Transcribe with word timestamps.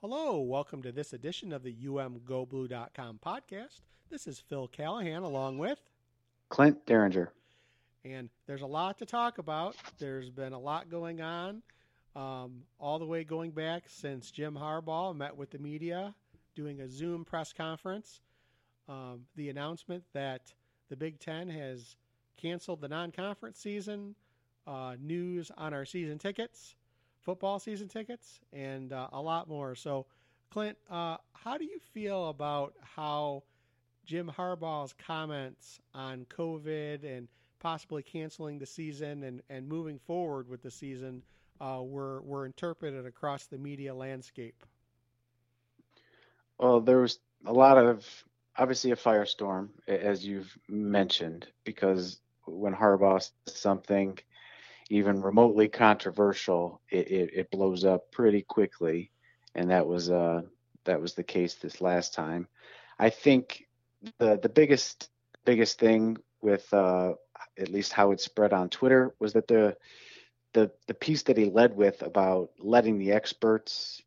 Hello, 0.00 0.38
welcome 0.38 0.80
to 0.82 0.92
this 0.92 1.12
edition 1.12 1.52
of 1.52 1.64
the 1.64 1.74
umgoblue.com 1.74 3.18
podcast. 3.18 3.80
This 4.08 4.28
is 4.28 4.38
Phil 4.38 4.68
Callahan 4.68 5.24
along 5.24 5.58
with 5.58 5.80
Clint 6.50 6.86
Derringer. 6.86 7.32
And 8.04 8.30
there's 8.46 8.62
a 8.62 8.66
lot 8.66 8.96
to 8.98 9.06
talk 9.06 9.38
about. 9.38 9.74
There's 9.98 10.30
been 10.30 10.52
a 10.52 10.58
lot 10.58 10.88
going 10.88 11.20
on, 11.20 11.62
um, 12.14 12.62
all 12.78 13.00
the 13.00 13.06
way 13.06 13.24
going 13.24 13.50
back 13.50 13.86
since 13.88 14.30
Jim 14.30 14.54
Harbaugh 14.54 15.16
met 15.16 15.36
with 15.36 15.50
the 15.50 15.58
media 15.58 16.14
doing 16.54 16.80
a 16.80 16.88
Zoom 16.88 17.24
press 17.24 17.52
conference. 17.52 18.20
Um, 18.88 19.22
the 19.34 19.50
announcement 19.50 20.04
that 20.12 20.52
the 20.90 20.96
Big 20.96 21.18
Ten 21.18 21.50
has 21.50 21.96
canceled 22.36 22.82
the 22.82 22.88
non 22.88 23.10
conference 23.10 23.58
season, 23.58 24.14
uh, 24.64 24.94
news 25.00 25.50
on 25.58 25.74
our 25.74 25.84
season 25.84 26.18
tickets, 26.18 26.76
football 27.22 27.58
season 27.58 27.88
tickets, 27.88 28.40
and 28.52 28.92
uh, 28.92 29.08
a 29.12 29.20
lot 29.20 29.48
more. 29.48 29.74
So, 29.74 30.06
Clint, 30.50 30.78
uh, 30.90 31.16
how 31.32 31.58
do 31.58 31.64
you 31.64 31.78
feel 31.92 32.28
about 32.28 32.74
how 32.80 33.42
Jim 34.04 34.30
Harbaugh's 34.34 34.94
comments 34.94 35.80
on 35.94 36.26
COVID 36.30 37.04
and 37.04 37.28
possibly 37.60 38.02
canceling 38.02 38.58
the 38.58 38.66
season 38.66 39.24
and, 39.24 39.42
and 39.50 39.68
moving 39.68 39.98
forward 39.98 40.48
with 40.48 40.62
the 40.62 40.70
season 40.70 41.22
uh, 41.60 41.80
were 41.82 42.22
were 42.22 42.46
interpreted 42.46 43.04
across 43.04 43.46
the 43.46 43.58
media 43.58 43.94
landscape? 43.94 44.64
Well, 46.58 46.80
there 46.80 46.98
was 46.98 47.18
a 47.46 47.52
lot 47.52 47.78
of 47.78 48.06
obviously 48.56 48.90
a 48.90 48.96
firestorm, 48.96 49.68
as 49.86 50.26
you've 50.26 50.56
mentioned, 50.68 51.46
because 51.64 52.20
when 52.46 52.74
Harbaugh 52.74 53.20
says 53.20 53.56
something 53.56 54.18
even 54.88 55.20
remotely 55.20 55.68
controversial, 55.68 56.80
it, 56.90 57.10
it, 57.10 57.30
it 57.34 57.50
blows 57.50 57.84
up 57.84 58.10
pretty 58.10 58.42
quickly, 58.42 59.10
and 59.54 59.70
that 59.70 59.86
was 59.86 60.10
uh, 60.10 60.42
that 60.84 61.00
was 61.00 61.14
the 61.14 61.22
case 61.22 61.54
this 61.54 61.80
last 61.80 62.14
time. 62.14 62.48
I 62.98 63.10
think 63.10 63.66
the 64.18 64.38
the 64.42 64.48
biggest 64.48 65.10
biggest 65.44 65.78
thing 65.78 66.16
with 66.40 66.72
uh, 66.72 67.12
at 67.58 67.68
least 67.68 67.92
how 67.92 68.12
it 68.12 68.20
spread 68.20 68.52
on 68.52 68.68
Twitter 68.68 69.14
was 69.18 69.32
that 69.34 69.48
the 69.48 69.76
the 70.52 70.70
the 70.86 70.94
piece 70.94 71.22
that 71.24 71.36
he 71.36 71.46
led 71.46 71.76
with 71.76 72.02
about 72.02 72.50
letting 72.58 72.98
the 72.98 73.12
experts 73.12 74.02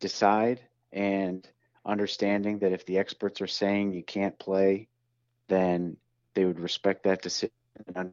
decide 0.00 0.60
and 0.92 1.48
understanding 1.84 2.58
that 2.60 2.72
if 2.72 2.86
the 2.86 2.98
experts 2.98 3.40
are 3.40 3.46
saying 3.46 3.92
you 3.92 4.02
can't 4.04 4.38
play, 4.38 4.88
then 5.48 5.96
they 6.34 6.44
would 6.44 6.60
respect 6.60 7.04
that 7.04 7.22
decision 7.22 7.52
and, 7.94 8.12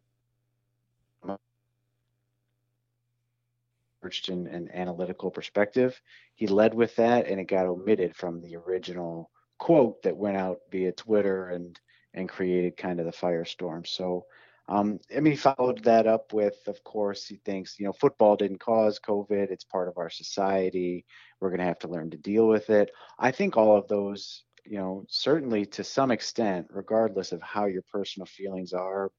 and 4.04 4.74
analytical 4.74 5.32
perspective. 5.32 6.00
He 6.36 6.48
led 6.48 6.74
with 6.74 6.96
that, 6.96 7.28
and 7.28 7.40
it 7.40 7.46
got 7.46 7.68
omitted 7.68 8.16
from 8.16 8.42
the 8.42 8.56
original 8.56 9.30
quote 9.58 10.02
that 10.04 10.18
went 10.18 10.38
out 10.38 10.60
via 10.72 10.92
Twitter 10.92 11.50
and 11.50 11.80
and 12.14 12.28
created 12.28 12.76
kind 12.76 13.00
of 13.00 13.06
the 13.06 13.12
firestorm. 13.12 13.86
So, 13.86 14.26
um, 14.68 15.00
I 15.16 15.20
mean, 15.20 15.34
he 15.34 15.38
followed 15.38 15.84
that 15.84 16.08
up 16.08 16.34
with, 16.34 16.58
of 16.68 16.84
course, 16.84 17.28
he 17.28 17.36
thinks 17.46 17.80
you 17.80 17.86
know 17.86 17.94
football 17.94 18.36
didn't 18.36 18.60
cause 18.60 19.00
COVID; 19.00 19.52
it's 19.52 19.66
part 19.66 19.88
of 19.88 19.98
our 19.98 20.10
society. 20.10 21.06
We're 21.40 21.50
going 21.50 21.60
to 21.60 21.66
have 21.66 21.80
to 21.80 21.88
learn 21.88 22.10
to 22.12 22.18
deal 22.18 22.48
with 22.48 22.70
it. 22.70 22.92
I 23.20 23.32
think 23.32 23.58
all 23.58 23.78
of 23.78 23.88
those, 23.88 24.44
you 24.66 24.78
know, 24.78 25.06
certainly 25.10 25.66
to 25.68 25.84
some 25.84 26.12
extent, 26.12 26.68
regardless 26.72 27.32
of 27.32 27.42
how 27.42 27.66
your 27.66 27.84
personal 27.92 28.26
feelings 28.26 28.74
are 28.74 29.12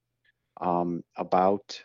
um, 0.61 1.03
about 1.17 1.83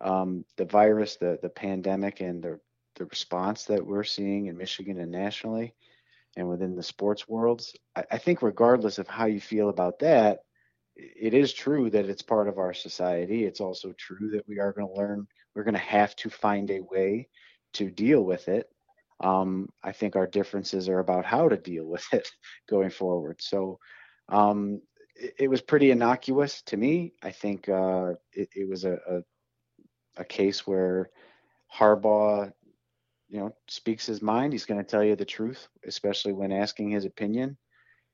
um, 0.00 0.44
the 0.56 0.64
virus, 0.64 1.16
the 1.16 1.38
the 1.42 1.48
pandemic, 1.48 2.20
and 2.20 2.42
the 2.42 2.60
the 2.96 3.06
response 3.06 3.64
that 3.64 3.86
we're 3.86 4.04
seeing 4.04 4.46
in 4.46 4.56
Michigan 4.56 4.98
and 4.98 5.12
nationally 5.12 5.74
and 6.36 6.48
within 6.48 6.76
the 6.76 6.82
sports 6.82 7.28
worlds. 7.28 7.74
I, 7.96 8.04
I, 8.12 8.18
think 8.18 8.42
regardless 8.42 8.98
of 8.98 9.08
how 9.08 9.26
you 9.26 9.40
feel 9.40 9.68
about 9.68 10.00
that, 10.00 10.40
it 10.96 11.32
is 11.32 11.52
true 11.52 11.90
that 11.90 12.06
it's 12.06 12.22
part 12.22 12.48
of 12.48 12.58
our 12.58 12.74
society. 12.74 13.44
It's 13.44 13.60
also 13.60 13.92
true 13.92 14.30
that 14.32 14.46
we 14.48 14.58
are 14.58 14.72
going 14.72 14.88
to 14.88 15.00
learn. 15.00 15.26
We're 15.54 15.64
going 15.64 15.74
to 15.74 15.80
have 15.80 16.14
to 16.16 16.30
find 16.30 16.70
a 16.70 16.80
way 16.80 17.28
to 17.74 17.90
deal 17.90 18.22
with 18.22 18.48
it. 18.48 18.68
Um, 19.20 19.68
I 19.82 19.92
think 19.92 20.16
our 20.16 20.26
differences 20.26 20.88
are 20.88 21.00
about 21.00 21.24
how 21.24 21.48
to 21.48 21.56
deal 21.56 21.84
with 21.84 22.06
it 22.12 22.28
going 22.68 22.90
forward. 22.90 23.40
So 23.40 23.78
um, 24.28 24.80
it, 25.38 25.48
was 25.48 25.60
pretty 25.60 25.90
innocuous 25.90 26.62
to 26.62 26.76
me. 26.76 27.14
I 27.22 27.32
think 27.32 27.68
uh, 27.68 28.14
it, 28.32 28.48
it, 28.54 28.68
was 28.68 28.84
a, 28.84 28.94
a 28.94 29.22
a 30.18 30.24
case 30.24 30.66
where 30.66 31.10
Harbaugh, 31.74 32.52
you 33.28 33.40
know, 33.40 33.54
speaks 33.68 34.06
his 34.06 34.22
mind. 34.22 34.52
He's 34.52 34.66
going 34.66 34.80
to 34.80 34.90
tell 34.90 35.04
you 35.04 35.16
the 35.16 35.24
truth, 35.24 35.68
especially 35.86 36.32
when 36.32 36.52
asking 36.52 36.90
his 36.90 37.04
opinion. 37.04 37.56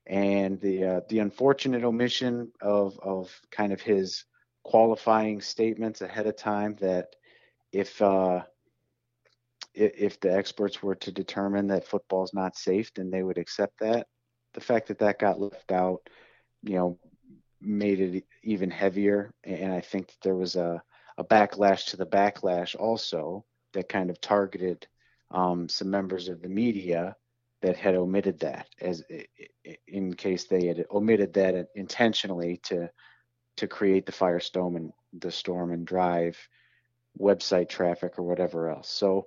And 0.06 0.60
the 0.60 0.84
uh, 0.84 1.00
the 1.08 1.20
unfortunate 1.20 1.82
omission 1.82 2.52
of 2.60 2.98
of 3.00 3.32
kind 3.50 3.72
of 3.72 3.80
his 3.80 4.24
qualifying 4.62 5.40
statements 5.40 6.02
ahead 6.02 6.26
of 6.26 6.36
time 6.36 6.76
that 6.80 7.08
if 7.72 8.02
uh, 8.02 8.42
if 9.74 10.20
the 10.20 10.32
experts 10.32 10.82
were 10.82 10.94
to 10.94 11.10
determine 11.10 11.66
that 11.68 11.86
football's 11.86 12.34
not 12.34 12.56
safe, 12.56 12.92
then 12.94 13.10
they 13.10 13.22
would 13.22 13.38
accept 13.38 13.80
that. 13.80 14.06
The 14.52 14.60
fact 14.60 14.88
that 14.88 15.00
that 15.00 15.18
got 15.18 15.40
left 15.40 15.72
out, 15.72 16.08
you 16.62 16.76
know, 16.76 16.98
made 17.60 18.00
it 18.00 18.24
even 18.42 18.70
heavier. 18.70 19.32
And 19.42 19.72
I 19.72 19.80
think 19.80 20.12
there 20.22 20.36
was 20.36 20.54
a 20.54 20.82
a 21.18 21.24
backlash 21.24 21.86
to 21.86 21.96
the 21.96 22.06
backlash 22.06 22.74
also 22.78 23.44
that 23.72 23.88
kind 23.88 24.10
of 24.10 24.20
targeted 24.20 24.86
um, 25.30 25.68
some 25.68 25.90
members 25.90 26.28
of 26.28 26.42
the 26.42 26.48
media 26.48 27.16
that 27.62 27.76
had 27.76 27.94
omitted 27.94 28.40
that 28.40 28.68
as 28.80 29.02
in 29.88 30.12
case 30.14 30.44
they 30.44 30.66
had 30.66 30.84
omitted 30.90 31.32
that 31.32 31.68
intentionally 31.74 32.58
to 32.58 32.90
to 33.56 33.66
create 33.66 34.04
the 34.04 34.12
firestorm 34.12 34.76
and 34.76 34.92
the 35.18 35.30
storm 35.30 35.72
and 35.72 35.86
drive 35.86 36.36
website 37.18 37.68
traffic 37.68 38.18
or 38.18 38.24
whatever 38.24 38.68
else. 38.68 38.88
So 38.88 39.26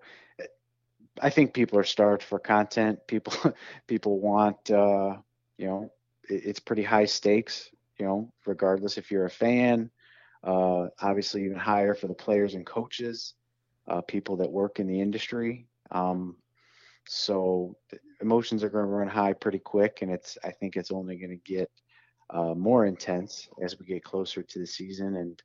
I 1.21 1.29
think 1.29 1.53
people 1.53 1.79
are 1.79 1.83
starved 1.83 2.23
for 2.23 2.39
content. 2.39 2.99
People 3.07 3.53
people 3.87 4.19
want 4.19 4.69
uh, 4.69 5.17
you 5.57 5.67
know 5.67 5.91
it's 6.29 6.59
pretty 6.59 6.83
high 6.83 7.05
stakes. 7.05 7.69
You 7.97 8.05
know, 8.05 8.33
regardless 8.45 8.97
if 8.97 9.09
you're 9.09 9.25
a 9.25 9.29
fan, 9.29 9.89
uh, 10.47 10.87
obviously 11.01 11.43
even 11.43 11.57
higher 11.57 11.93
for 11.93 12.07
the 12.07 12.13
players 12.13 12.55
and 12.55 12.65
coaches, 12.65 13.33
uh, 13.87 14.01
people 14.01 14.37
that 14.37 14.49
work 14.49 14.79
in 14.79 14.87
the 14.87 14.99
industry. 14.99 15.67
Um, 15.91 16.37
so 17.05 17.75
emotions 18.21 18.63
are 18.63 18.69
going 18.69 18.85
to 18.85 18.91
run 18.91 19.09
high 19.09 19.33
pretty 19.33 19.59
quick, 19.59 19.99
and 20.01 20.11
it's 20.11 20.37
I 20.43 20.51
think 20.51 20.77
it's 20.77 20.91
only 20.91 21.17
going 21.17 21.31
to 21.31 21.53
get 21.53 21.69
uh, 22.29 22.53
more 22.53 22.85
intense 22.85 23.49
as 23.61 23.77
we 23.77 23.85
get 23.85 24.03
closer 24.03 24.41
to 24.41 24.59
the 24.59 24.65
season. 24.65 25.17
And 25.17 25.41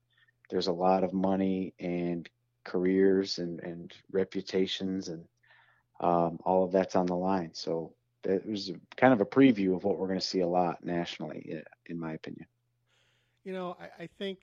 there's 0.50 0.68
a 0.68 0.72
lot 0.72 1.02
of 1.02 1.12
money 1.12 1.74
and 1.80 2.28
careers 2.64 3.38
and, 3.38 3.58
and 3.60 3.92
reputations 4.12 5.08
and 5.08 5.24
um, 6.00 6.38
all 6.44 6.64
of 6.64 6.72
that's 6.72 6.96
on 6.96 7.06
the 7.06 7.16
line. 7.16 7.50
So 7.54 7.92
it 8.24 8.46
was 8.48 8.70
kind 8.96 9.12
of 9.12 9.20
a 9.20 9.24
preview 9.24 9.74
of 9.74 9.82
what 9.82 9.98
we're 9.98 10.06
going 10.06 10.20
to 10.20 10.26
see 10.26 10.40
a 10.40 10.48
lot 10.48 10.84
nationally, 10.84 11.60
in 11.86 11.98
my 11.98 12.12
opinion. 12.12 12.46
You 13.44 13.52
know, 13.52 13.76
I, 13.80 14.04
I 14.04 14.08
think 14.18 14.38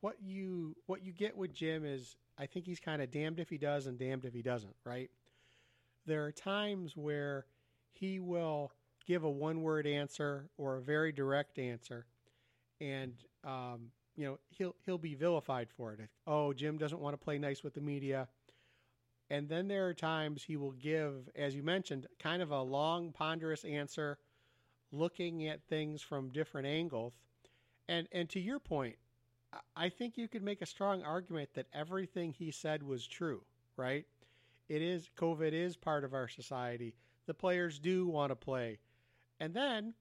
what 0.00 0.16
you 0.22 0.76
what 0.86 1.04
you 1.04 1.12
get 1.12 1.36
with 1.36 1.52
Jim 1.52 1.84
is 1.84 2.16
I 2.38 2.46
think 2.46 2.66
he's 2.66 2.80
kind 2.80 3.02
of 3.02 3.10
damned 3.10 3.40
if 3.40 3.48
he 3.48 3.58
does 3.58 3.86
and 3.86 3.98
damned 3.98 4.24
if 4.24 4.32
he 4.32 4.42
doesn't, 4.42 4.76
right? 4.84 5.10
There 6.06 6.24
are 6.24 6.32
times 6.32 6.96
where 6.96 7.46
he 7.92 8.20
will 8.20 8.72
give 9.06 9.24
a 9.24 9.30
one 9.30 9.62
word 9.62 9.86
answer 9.86 10.48
or 10.56 10.76
a 10.76 10.80
very 10.80 11.12
direct 11.12 11.58
answer, 11.58 12.06
and 12.80 13.14
um, 13.44 13.90
you 14.16 14.24
know 14.24 14.38
he'll 14.50 14.76
he'll 14.84 14.98
be 14.98 15.14
vilified 15.14 15.68
for 15.70 15.92
it. 15.92 16.00
Oh, 16.26 16.52
Jim 16.52 16.78
doesn't 16.78 17.00
want 17.00 17.14
to 17.14 17.24
play 17.24 17.38
nice 17.38 17.62
with 17.62 17.74
the 17.74 17.80
media. 17.80 18.28
And 19.30 19.46
then 19.46 19.68
there 19.68 19.86
are 19.86 19.92
times 19.92 20.42
he 20.42 20.56
will 20.56 20.72
give, 20.72 21.28
as 21.36 21.54
you 21.54 21.62
mentioned, 21.62 22.06
kind 22.18 22.40
of 22.40 22.50
a 22.50 22.62
long, 22.62 23.12
ponderous 23.12 23.62
answer, 23.62 24.16
looking 24.90 25.46
at 25.46 25.62
things 25.68 26.00
from 26.00 26.30
different 26.30 26.66
angles. 26.66 27.12
And 27.88 28.08
and 28.12 28.28
to 28.30 28.40
your 28.40 28.58
point, 28.58 28.96
I 29.76 29.88
think 29.88 30.18
you 30.18 30.28
could 30.28 30.42
make 30.42 30.62
a 30.62 30.66
strong 30.66 31.02
argument 31.02 31.50
that 31.54 31.66
everything 31.72 32.32
he 32.32 32.50
said 32.50 32.82
was 32.82 33.06
true, 33.06 33.42
right? 33.76 34.04
It 34.68 34.82
is 34.82 35.08
COVID 35.16 35.52
is 35.52 35.76
part 35.76 36.04
of 36.04 36.12
our 36.12 36.28
society. 36.28 36.94
The 37.26 37.34
players 37.34 37.78
do 37.78 38.06
want 38.06 38.30
to 38.30 38.36
play. 38.36 38.78
And 39.40 39.54
then 39.54 39.94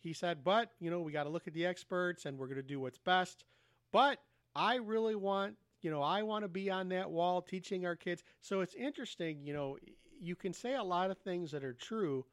he 0.00 0.12
said, 0.12 0.44
but, 0.44 0.72
you 0.78 0.90
know, 0.90 1.00
we 1.00 1.12
got 1.12 1.24
to 1.24 1.30
look 1.30 1.46
at 1.46 1.54
the 1.54 1.66
experts 1.66 2.26
and 2.26 2.38
we're 2.38 2.46
going 2.46 2.56
to 2.56 2.62
do 2.62 2.80
what's 2.80 2.98
best. 2.98 3.44
But 3.92 4.18
I 4.54 4.76
really 4.76 5.14
want, 5.14 5.56
you 5.80 5.90
know, 5.90 6.02
I 6.02 6.22
want 6.22 6.44
to 6.44 6.48
be 6.48 6.70
on 6.70 6.88
that 6.90 7.10
wall 7.10 7.42
teaching 7.42 7.86
our 7.86 7.96
kids. 7.96 8.22
So 8.40 8.60
it's 8.60 8.74
interesting, 8.74 9.40
you 9.44 9.54
know, 9.54 9.78
you 10.20 10.36
can 10.36 10.52
say 10.52 10.74
a 10.74 10.82
lot 10.82 11.10
of 11.10 11.18
things 11.18 11.50
that 11.52 11.64
are 11.64 11.74
true. 11.74 12.26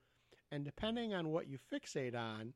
And 0.52 0.64
depending 0.64 1.14
on 1.14 1.30
what 1.30 1.48
you 1.48 1.58
fixate 1.72 2.16
on, 2.16 2.54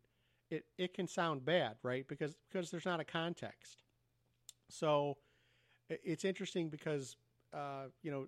it, 0.52 0.66
it 0.78 0.94
can 0.94 1.08
sound 1.08 1.46
bad, 1.46 1.78
right? 1.82 2.08
Because 2.08 2.36
because 2.52 2.70
there's 2.70 2.86
not 2.86 3.00
a 3.00 3.06
context. 3.06 3.84
So 4.70 5.18
it's 5.90 6.26
interesting 6.26 6.70
because 6.70 7.16
uh, 7.54 7.86
you 8.04 8.12
know 8.12 8.28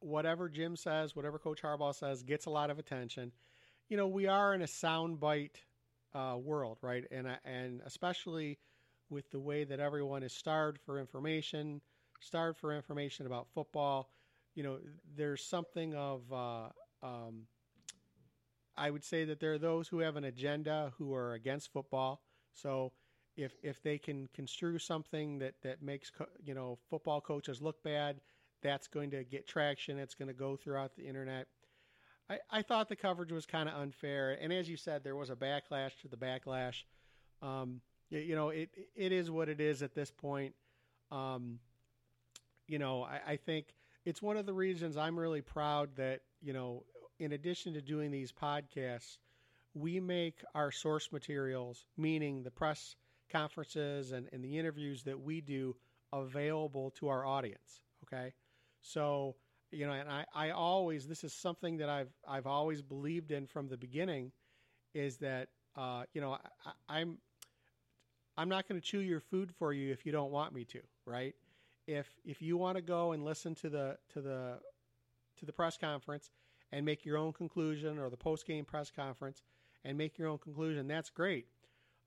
whatever 0.00 0.48
Jim 0.48 0.76
says, 0.76 1.16
whatever 1.16 1.38
Coach 1.38 1.62
Harbaugh 1.62 1.94
says, 1.94 2.22
gets 2.22 2.46
a 2.46 2.50
lot 2.50 2.70
of 2.70 2.78
attention. 2.78 3.32
You 3.88 3.96
know, 3.96 4.08
we 4.08 4.26
are 4.26 4.54
in 4.54 4.62
a 4.62 4.66
soundbite 4.66 5.56
uh, 6.14 6.36
world, 6.36 6.78
right? 6.82 7.04
And 7.10 7.26
and 7.44 7.80
especially 7.86 8.58
with 9.10 9.30
the 9.30 9.40
way 9.40 9.64
that 9.64 9.80
everyone 9.80 10.22
is 10.22 10.32
starved 10.32 10.80
for 10.84 10.98
information, 10.98 11.80
starved 12.20 12.58
for 12.58 12.74
information 12.74 13.26
about 13.26 13.48
football. 13.54 14.10
You 14.54 14.62
know, 14.62 14.78
there's 15.16 15.44
something 15.44 15.94
of 15.94 16.30
uh, 16.32 16.68
um, 17.02 17.46
I 18.76 18.90
would 18.90 19.04
say 19.04 19.24
that 19.24 19.40
there 19.40 19.52
are 19.52 19.58
those 19.58 19.88
who 19.88 19.98
have 19.98 20.16
an 20.16 20.24
agenda 20.24 20.92
who 20.98 21.14
are 21.14 21.34
against 21.34 21.72
football. 21.72 22.22
So 22.52 22.92
if 23.36 23.54
if 23.62 23.82
they 23.82 23.98
can 23.98 24.28
construe 24.34 24.78
something 24.78 25.38
that 25.38 25.54
that 25.62 25.82
makes 25.82 26.10
co- 26.10 26.26
you 26.42 26.54
know 26.54 26.78
football 26.90 27.20
coaches 27.20 27.62
look 27.62 27.82
bad, 27.82 28.20
that's 28.62 28.86
going 28.86 29.10
to 29.10 29.24
get 29.24 29.46
traction. 29.46 29.98
It's 29.98 30.14
going 30.14 30.28
to 30.28 30.34
go 30.34 30.56
throughout 30.56 30.94
the 30.96 31.06
internet. 31.06 31.46
I, 32.30 32.38
I 32.50 32.62
thought 32.62 32.88
the 32.88 32.96
coverage 32.96 33.32
was 33.32 33.46
kind 33.46 33.68
of 33.68 33.74
unfair, 33.74 34.38
and 34.40 34.52
as 34.52 34.68
you 34.68 34.76
said, 34.76 35.02
there 35.02 35.16
was 35.16 35.30
a 35.30 35.36
backlash 35.36 35.98
to 36.02 36.08
the 36.08 36.16
backlash. 36.16 36.84
Um, 37.42 37.80
you, 38.10 38.20
you, 38.20 38.34
know, 38.34 38.50
it 38.50 38.70
it 38.94 39.12
is 39.12 39.30
what 39.30 39.48
it 39.48 39.60
is 39.60 39.82
at 39.82 39.94
this 39.94 40.10
point. 40.10 40.54
Um, 41.10 41.58
you 42.68 42.78
know, 42.78 43.02
I, 43.02 43.32
I 43.32 43.36
think 43.36 43.74
it's 44.04 44.22
one 44.22 44.36
of 44.36 44.46
the 44.46 44.54
reasons 44.54 44.96
I'm 44.96 45.18
really 45.18 45.42
proud 45.42 45.96
that 45.96 46.20
you 46.40 46.52
know, 46.52 46.84
in 47.22 47.32
addition 47.32 47.74
to 47.74 47.80
doing 47.80 48.10
these 48.10 48.32
podcasts, 48.32 49.18
we 49.74 50.00
make 50.00 50.42
our 50.56 50.72
source 50.72 51.12
materials, 51.12 51.84
meaning 51.96 52.42
the 52.42 52.50
press 52.50 52.96
conferences 53.30 54.10
and, 54.10 54.28
and 54.32 54.44
the 54.44 54.58
interviews 54.58 55.04
that 55.04 55.20
we 55.20 55.40
do, 55.40 55.76
available 56.12 56.90
to 56.90 57.08
our 57.08 57.24
audience. 57.24 57.80
Okay. 58.04 58.32
So, 58.80 59.36
you 59.70 59.86
know, 59.86 59.92
and 59.92 60.10
I, 60.10 60.24
I 60.34 60.50
always, 60.50 61.06
this 61.06 61.22
is 61.22 61.32
something 61.32 61.76
that 61.78 61.88
I've, 61.88 62.10
I've 62.28 62.46
always 62.46 62.82
believed 62.82 63.30
in 63.30 63.46
from 63.46 63.68
the 63.68 63.76
beginning 63.76 64.32
is 64.92 65.18
that, 65.18 65.48
uh, 65.76 66.02
you 66.12 66.20
know, 66.20 66.32
I, 66.66 66.98
I'm, 66.98 67.18
I'm 68.36 68.48
not 68.48 68.68
going 68.68 68.80
to 68.80 68.86
chew 68.86 68.98
your 68.98 69.20
food 69.20 69.52
for 69.58 69.72
you 69.72 69.92
if 69.92 70.04
you 70.04 70.10
don't 70.10 70.32
want 70.32 70.52
me 70.52 70.64
to, 70.64 70.80
right? 71.06 71.34
If, 71.86 72.08
if 72.24 72.42
you 72.42 72.56
want 72.56 72.76
to 72.76 72.82
go 72.82 73.12
and 73.12 73.24
listen 73.24 73.54
to 73.56 73.70
the, 73.70 73.96
to 74.12 74.20
the, 74.20 74.58
to 75.38 75.46
the 75.46 75.52
press 75.52 75.78
conference 75.78 76.30
and 76.72 76.84
make 76.84 77.04
your 77.04 77.18
own 77.18 77.32
conclusion 77.32 77.98
or 77.98 78.08
the 78.10 78.16
post 78.16 78.46
game 78.46 78.64
press 78.64 78.90
conference 78.90 79.42
and 79.84 79.96
make 79.98 80.18
your 80.18 80.28
own 80.28 80.38
conclusion, 80.38 80.88
that's 80.88 81.10
great. 81.10 81.46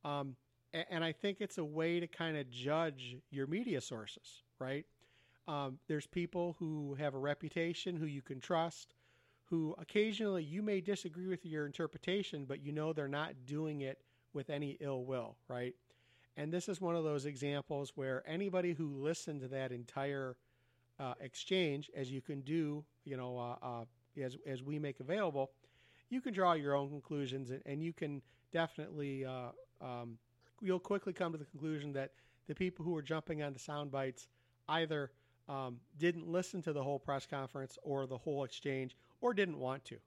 Um, 0.03 0.35
and, 0.73 0.85
and 0.89 1.03
I 1.03 1.11
think 1.11 1.37
it's 1.39 1.57
a 1.57 1.65
way 1.65 1.99
to 1.99 2.07
kind 2.07 2.37
of 2.37 2.49
judge 2.49 3.17
your 3.29 3.47
media 3.47 3.81
sources, 3.81 4.43
right? 4.59 4.85
Um, 5.47 5.77
there's 5.87 6.07
people 6.07 6.55
who 6.59 6.95
have 6.95 7.13
a 7.13 7.19
reputation 7.19 7.95
who 7.95 8.07
you 8.07 8.21
can 8.21 8.39
trust, 8.39 8.95
who 9.45 9.75
occasionally 9.77 10.43
you 10.43 10.63
may 10.63 10.81
disagree 10.81 11.27
with 11.27 11.45
your 11.45 11.65
interpretation, 11.65 12.45
but 12.45 12.63
you 12.63 12.71
know 12.71 12.93
they're 12.93 13.07
not 13.07 13.33
doing 13.45 13.81
it 13.81 13.99
with 14.33 14.49
any 14.49 14.77
ill 14.79 15.05
will, 15.05 15.35
right? 15.47 15.75
And 16.37 16.51
this 16.51 16.67
is 16.67 16.81
one 16.81 16.95
of 16.95 17.03
those 17.03 17.25
examples 17.25 17.93
where 17.95 18.23
anybody 18.27 18.73
who 18.73 18.87
listened 18.87 19.41
to 19.41 19.47
that 19.49 19.71
entire 19.71 20.35
uh, 20.99 21.13
exchange, 21.19 21.89
as 21.95 22.11
you 22.11 22.21
can 22.21 22.41
do, 22.41 22.83
you 23.05 23.17
know, 23.17 23.37
uh, 23.37 23.65
uh, 23.65 23.85
as 24.23 24.37
as 24.45 24.63
we 24.63 24.79
make 24.79 24.99
available, 24.99 25.51
you 26.09 26.21
can 26.21 26.33
draw 26.33 26.53
your 26.53 26.75
own 26.75 26.89
conclusions, 26.89 27.49
and, 27.49 27.61
and 27.65 27.83
you 27.83 27.93
can 27.93 28.21
definitely 28.51 29.25
uh, 29.25 29.49
um, 29.81 30.17
you'll 30.61 30.79
quickly 30.79 31.13
come 31.13 31.31
to 31.31 31.37
the 31.37 31.45
conclusion 31.45 31.93
that 31.93 32.11
the 32.47 32.55
people 32.55 32.85
who 32.85 32.95
are 32.95 33.01
jumping 33.01 33.43
on 33.43 33.53
the 33.53 33.59
sound 33.59 33.91
bites 33.91 34.27
either 34.69 35.11
um, 35.47 35.77
didn't 35.97 36.27
listen 36.27 36.61
to 36.61 36.73
the 36.73 36.83
whole 36.83 36.99
press 36.99 37.25
conference 37.25 37.77
or 37.83 38.07
the 38.07 38.17
whole 38.17 38.43
exchange 38.43 38.95
or 39.21 39.33
didn't 39.33 39.59
want 39.59 39.83
to. 39.85 39.97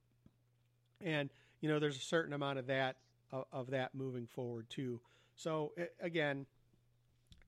And 1.01 1.31
you 1.61 1.69
know, 1.69 1.79
there's 1.79 1.97
a 1.97 2.01
certain 2.01 2.33
amount 2.33 2.59
of 2.59 2.67
that 2.67 2.97
of, 3.33 3.45
of 3.53 3.71
that 3.71 3.95
moving 3.95 4.27
forward 4.27 4.69
too. 4.71 5.01
So 5.37 5.73
it, 5.77 5.95
again, 6.01 6.47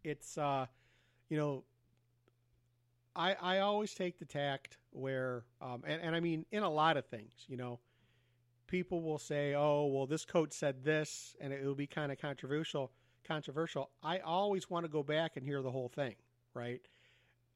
it's 0.04 0.38
uh, 0.38 0.66
you 1.28 1.36
know, 1.36 1.64
I 3.16 3.34
I 3.34 3.58
always 3.58 3.94
take 3.94 4.18
the 4.18 4.24
tact 4.24 4.78
where 4.90 5.44
um, 5.60 5.82
and 5.86 6.00
and 6.02 6.14
I 6.14 6.20
mean 6.20 6.46
in 6.50 6.62
a 6.62 6.70
lot 6.70 6.96
of 6.96 7.06
things, 7.06 7.32
you 7.48 7.56
know, 7.56 7.80
people 8.66 9.02
will 9.02 9.18
say, 9.18 9.54
"Oh, 9.54 9.86
well, 9.86 10.06
this 10.06 10.24
coach 10.24 10.52
said 10.52 10.84
this," 10.84 11.36
and 11.40 11.52
it 11.52 11.64
will 11.64 11.74
be 11.74 11.86
kind 11.86 12.12
of 12.12 12.18
controversial. 12.18 12.92
Controversial. 13.24 13.90
I 14.02 14.18
always 14.20 14.70
want 14.70 14.84
to 14.84 14.88
go 14.88 15.02
back 15.02 15.36
and 15.36 15.44
hear 15.44 15.62
the 15.62 15.70
whole 15.70 15.88
thing, 15.88 16.14
right? 16.54 16.80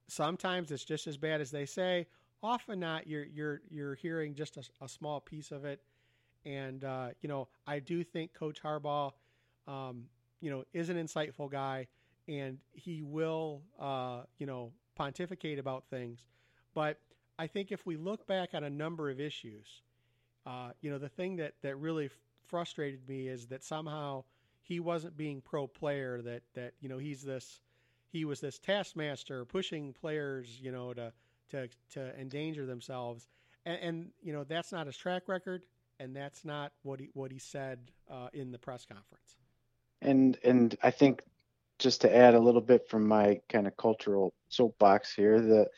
Sometimes 0.08 0.70
it's 0.70 0.84
just 0.84 1.06
as 1.06 1.16
bad 1.16 1.40
as 1.40 1.50
they 1.50 1.66
say. 1.66 2.06
Often 2.42 2.80
not. 2.80 3.06
You're 3.06 3.24
you're 3.24 3.62
you're 3.70 3.94
hearing 3.94 4.34
just 4.34 4.56
a, 4.56 4.64
a 4.84 4.88
small 4.88 5.20
piece 5.20 5.50
of 5.50 5.64
it, 5.64 5.80
and 6.44 6.84
uh, 6.84 7.08
you 7.22 7.28
know 7.28 7.48
I 7.66 7.78
do 7.78 8.04
think 8.04 8.34
Coach 8.34 8.62
Harbaugh, 8.62 9.12
um, 9.66 10.04
you 10.40 10.50
know, 10.50 10.64
is 10.72 10.90
an 10.90 10.96
insightful 10.96 11.50
guy, 11.50 11.86
and 12.28 12.58
he 12.72 13.02
will 13.02 13.62
uh, 13.80 14.22
you 14.38 14.46
know 14.46 14.72
pontificate 14.94 15.58
about 15.58 15.84
things. 15.90 16.26
But 16.74 16.98
I 17.38 17.46
think 17.46 17.72
if 17.72 17.84
we 17.86 17.96
look 17.96 18.26
back 18.26 18.50
on 18.54 18.64
a 18.64 18.70
number 18.70 19.10
of 19.10 19.20
issues, 19.20 19.82
uh, 20.46 20.70
you 20.80 20.90
know, 20.90 20.98
the 20.98 21.08
thing 21.08 21.36
that 21.36 21.54
that 21.62 21.76
really 21.76 22.10
frustrated 22.46 23.08
me 23.08 23.28
is 23.28 23.46
that 23.46 23.64
somehow 23.64 24.24
he 24.62 24.80
wasn't 24.80 25.16
being 25.16 25.40
pro 25.40 25.66
player. 25.66 26.20
That 26.22 26.42
that 26.54 26.74
you 26.80 26.88
know 26.88 26.98
he's 26.98 27.22
this 27.22 27.60
he 28.10 28.24
was 28.24 28.40
this 28.40 28.58
taskmaster 28.58 29.44
pushing 29.44 29.92
players, 29.92 30.60
you 30.60 30.72
know, 30.72 30.92
to 30.94 31.12
to 31.50 31.68
to 31.90 32.20
endanger 32.20 32.66
themselves, 32.66 33.28
and, 33.64 33.78
and 33.80 34.10
you 34.22 34.32
know 34.32 34.44
that's 34.44 34.72
not 34.72 34.86
his 34.86 34.96
track 34.96 35.28
record, 35.28 35.64
and 35.98 36.14
that's 36.14 36.44
not 36.44 36.72
what 36.82 37.00
he 37.00 37.10
what 37.14 37.32
he 37.32 37.38
said 37.38 37.90
uh, 38.10 38.28
in 38.32 38.52
the 38.52 38.58
press 38.58 38.84
conference. 38.84 39.36
And 40.02 40.38
and 40.44 40.76
I 40.82 40.90
think 40.90 41.22
just 41.78 42.02
to 42.02 42.14
add 42.14 42.34
a 42.34 42.40
little 42.40 42.60
bit 42.60 42.88
from 42.88 43.06
my 43.06 43.40
kind 43.48 43.66
of 43.66 43.76
cultural 43.76 44.32
soapbox 44.48 45.14
here, 45.14 45.40
the 45.40 45.68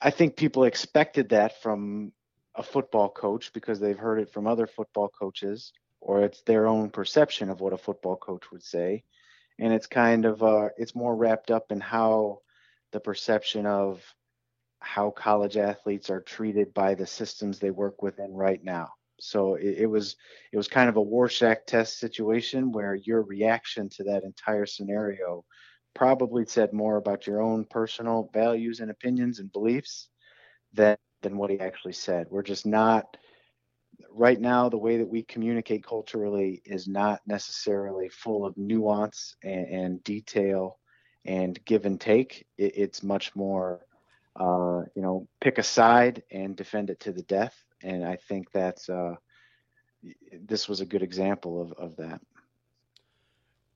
I 0.00 0.10
think 0.10 0.36
people 0.36 0.64
expected 0.64 1.30
that 1.30 1.62
from 1.62 2.12
a 2.54 2.62
football 2.62 3.08
coach 3.08 3.52
because 3.52 3.78
they've 3.78 3.98
heard 3.98 4.20
it 4.20 4.32
from 4.32 4.46
other 4.46 4.66
football 4.66 5.08
coaches, 5.08 5.72
or 6.00 6.22
it's 6.22 6.42
their 6.42 6.66
own 6.66 6.90
perception 6.90 7.50
of 7.50 7.60
what 7.60 7.72
a 7.72 7.78
football 7.78 8.16
coach 8.16 8.50
would 8.50 8.62
say 8.62 9.04
and 9.58 9.72
it's 9.72 9.86
kind 9.86 10.24
of 10.24 10.42
uh, 10.42 10.68
it's 10.76 10.94
more 10.94 11.14
wrapped 11.14 11.50
up 11.50 11.72
in 11.72 11.80
how 11.80 12.40
the 12.92 13.00
perception 13.00 13.66
of 13.66 14.02
how 14.80 15.10
college 15.10 15.56
athletes 15.56 16.10
are 16.10 16.20
treated 16.20 16.72
by 16.74 16.94
the 16.94 17.06
systems 17.06 17.58
they 17.58 17.70
work 17.70 18.02
within 18.02 18.32
right 18.34 18.62
now. 18.62 18.90
So 19.18 19.54
it, 19.54 19.78
it 19.78 19.86
was 19.86 20.16
it 20.52 20.56
was 20.56 20.68
kind 20.68 20.88
of 20.88 20.96
a 20.96 21.00
Rorschach 21.02 21.66
test 21.66 21.98
situation 21.98 22.72
where 22.72 22.94
your 22.94 23.22
reaction 23.22 23.88
to 23.90 24.04
that 24.04 24.24
entire 24.24 24.66
scenario 24.66 25.44
probably 25.94 26.44
said 26.44 26.72
more 26.72 26.96
about 26.96 27.26
your 27.26 27.40
own 27.40 27.64
personal 27.64 28.30
values 28.32 28.80
and 28.80 28.90
opinions 28.90 29.38
and 29.38 29.52
beliefs 29.52 30.08
than 30.72 30.96
than 31.22 31.36
what 31.36 31.50
he 31.50 31.58
actually 31.60 31.94
said. 31.94 32.26
We're 32.30 32.42
just 32.42 32.66
not 32.66 33.16
right 34.10 34.40
now 34.40 34.68
the 34.68 34.78
way 34.78 34.98
that 34.98 35.08
we 35.08 35.22
communicate 35.22 35.84
culturally 35.84 36.62
is 36.64 36.86
not 36.88 37.20
necessarily 37.26 38.08
full 38.08 38.44
of 38.46 38.56
nuance 38.56 39.34
and, 39.42 39.66
and 39.66 40.04
detail 40.04 40.78
and 41.24 41.58
give 41.64 41.86
and 41.86 42.00
take 42.00 42.46
it, 42.58 42.72
it's 42.76 43.02
much 43.02 43.34
more 43.34 43.80
uh, 44.38 44.82
you 44.94 45.02
know 45.02 45.26
pick 45.40 45.58
a 45.58 45.62
side 45.62 46.22
and 46.30 46.56
defend 46.56 46.90
it 46.90 47.00
to 47.00 47.12
the 47.12 47.22
death 47.22 47.64
and 47.82 48.04
i 48.04 48.16
think 48.16 48.50
that's 48.52 48.88
uh, 48.88 49.14
this 50.32 50.68
was 50.68 50.80
a 50.80 50.86
good 50.86 51.02
example 51.02 51.60
of, 51.60 51.72
of 51.72 51.96
that. 51.96 52.20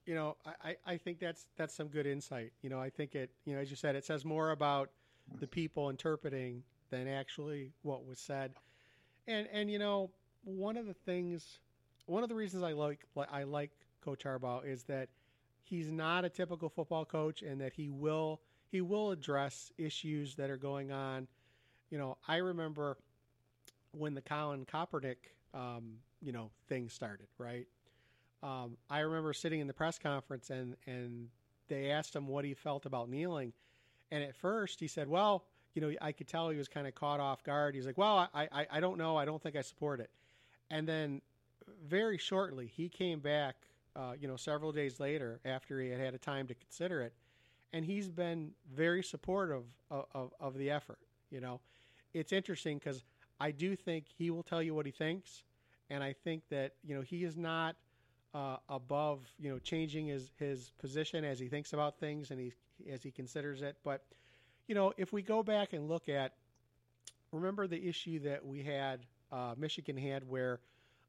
You 0.07 0.15
know 0.15 0.37
I, 0.63 0.77
I 0.87 0.97
think 0.97 1.19
that's 1.19 1.47
that's 1.57 1.75
some 1.75 1.89
good 1.89 2.07
insight. 2.07 2.53
You 2.63 2.71
know 2.71 2.81
i 2.81 2.91
think 2.91 3.15
it 3.15 3.31
you 3.45 3.55
know 3.55 3.61
as 3.61 3.71
you 3.71 3.77
said 3.77 3.95
it 3.97 4.05
says 4.05 4.25
more 4.25 4.51
about 4.51 4.91
the 5.39 5.47
people 5.47 5.91
interpreting 5.91 6.63
than 6.91 7.07
actually 7.09 7.73
what 7.83 8.05
was 8.07 8.19
said. 8.19 8.55
And 9.27 9.49
and 9.53 9.71
you 9.71 9.79
know 9.79 10.11
one 10.43 10.77
of 10.77 10.87
the 10.87 10.95
things, 10.95 11.61
one 12.07 12.23
of 12.23 12.29
the 12.29 12.35
reasons 12.35 12.63
I 12.63 12.73
like 12.73 13.05
I 13.31 13.45
like 13.45 13.71
Coach 14.01 14.25
Harbaugh 14.25 14.65
is 14.65 14.85
that 14.85 15.09
he's 15.63 15.91
not 15.91 16.25
a 16.25 16.29
typical 16.29 16.69
football 16.69 17.05
coach, 17.05 17.43
and 17.43 17.61
that 17.61 17.73
he 17.75 17.91
will 17.91 18.41
he 18.69 18.81
will 18.81 19.11
address 19.11 19.73
issues 19.79 20.37
that 20.37 20.51
are 20.51 20.57
going 20.57 20.93
on. 20.93 21.29
You 21.91 21.99
know, 21.99 22.19
I 22.27 22.37
remember 22.37 22.99
when 23.93 24.15
the 24.15 24.23
Colin 24.23 24.67
Kaepernick 24.67 25.17
um, 25.55 25.99
you 26.21 26.33
know 26.33 26.51
thing 26.69 26.89
started, 26.89 27.27
right? 27.39 27.67
Um, 28.43 28.77
I 28.89 29.01
remember 29.01 29.33
sitting 29.33 29.61
in 29.61 29.67
the 29.67 29.75
press 29.75 29.99
conference 29.99 30.51
and 30.51 30.77
and 30.87 31.29
they 31.69 31.91
asked 31.91 32.15
him 32.15 32.27
what 32.27 32.45
he 32.45 32.55
felt 32.55 32.87
about 32.87 33.09
kneeling, 33.09 33.53
and 34.11 34.23
at 34.23 34.35
first 34.37 34.81
he 34.81 34.87
said, 34.87 35.09
"Well, 35.09 35.45
you 35.75 35.83
know, 35.83 35.93
I 36.01 36.13
could 36.13 36.29
tell 36.29 36.49
he 36.49 36.57
was 36.57 36.69
kind 36.69 36.87
of 36.87 36.95
caught 36.95 37.21
off 37.21 37.45
guard. 37.45 37.75
He's 37.75 37.87
like, 37.87 37.99
"Well, 37.99 38.29
I, 38.35 38.49
I, 38.53 38.67
I 38.71 38.81
don't 38.81 38.99
know. 38.99 39.17
I 39.17 39.25
don't 39.25 39.43
think 39.43 39.57
I 39.57 39.63
support 39.63 40.01
it." 40.01 40.11
And 40.71 40.87
then 40.87 41.21
very 41.87 42.19
shortly, 42.19 42.67
he 42.67 42.89
came 42.89 43.21
back, 43.21 43.57
uh, 43.97 44.13
you 44.19 44.29
know, 44.29 44.37
several 44.37 44.73
days 44.73 45.01
later 45.01 45.41
after 45.45 45.81
he 45.81 45.91
had 45.91 46.01
had 46.01 46.15
a 46.15 46.19
time 46.19 46.47
to 46.49 46.55
consider 46.55 47.03
it. 47.03 47.13
And 47.73 47.85
he's 47.85 48.09
been 48.09 48.53
very 48.73 49.03
supportive 49.03 49.65
of, 49.91 50.07
of, 50.13 50.33
of 50.41 50.59
the 50.59 50.71
effort. 50.71 50.99
You 51.31 51.41
know, 51.41 51.61
it's 52.13 52.33
interesting 52.33 52.79
because 52.79 53.05
I 53.41 53.51
do 53.51 53.75
think 53.75 54.07
he 54.19 54.31
will 54.31 54.43
tell 54.43 54.63
you 54.63 54.75
what 54.75 54.87
he 54.87 54.93
thinks, 54.93 55.45
and 55.89 56.05
I 56.05 56.13
think 56.13 56.43
that 56.51 56.73
you 56.85 56.95
know 56.95 57.03
he 57.03 57.25
is 57.25 57.37
not 57.37 57.77
uh, 58.35 58.57
above 58.69 59.21
you 59.39 59.51
know 59.51 59.59
changing 59.59 60.07
his 60.07 60.31
his 60.39 60.71
position 60.79 61.25
as 61.25 61.39
he 61.39 61.49
thinks 61.49 61.73
about 61.73 61.99
things 61.99 62.31
and 62.31 62.39
he 62.39 62.53
as 62.91 63.03
he 63.03 63.11
considers 63.11 63.63
it. 63.63 63.77
But 63.85 64.05
you 64.67 64.75
know, 64.75 64.93
if 64.97 65.13
we 65.13 65.23
go 65.23 65.43
back 65.43 65.73
and 65.73 65.89
look 65.89 66.09
at 66.09 66.35
remember 67.33 67.67
the 67.67 67.89
issue 67.89 68.21
that 68.21 68.45
we 68.45 68.63
had 68.63 69.01
uh, 69.33 69.55
Michigan 69.57 69.97
had 69.97 70.29
where 70.29 70.61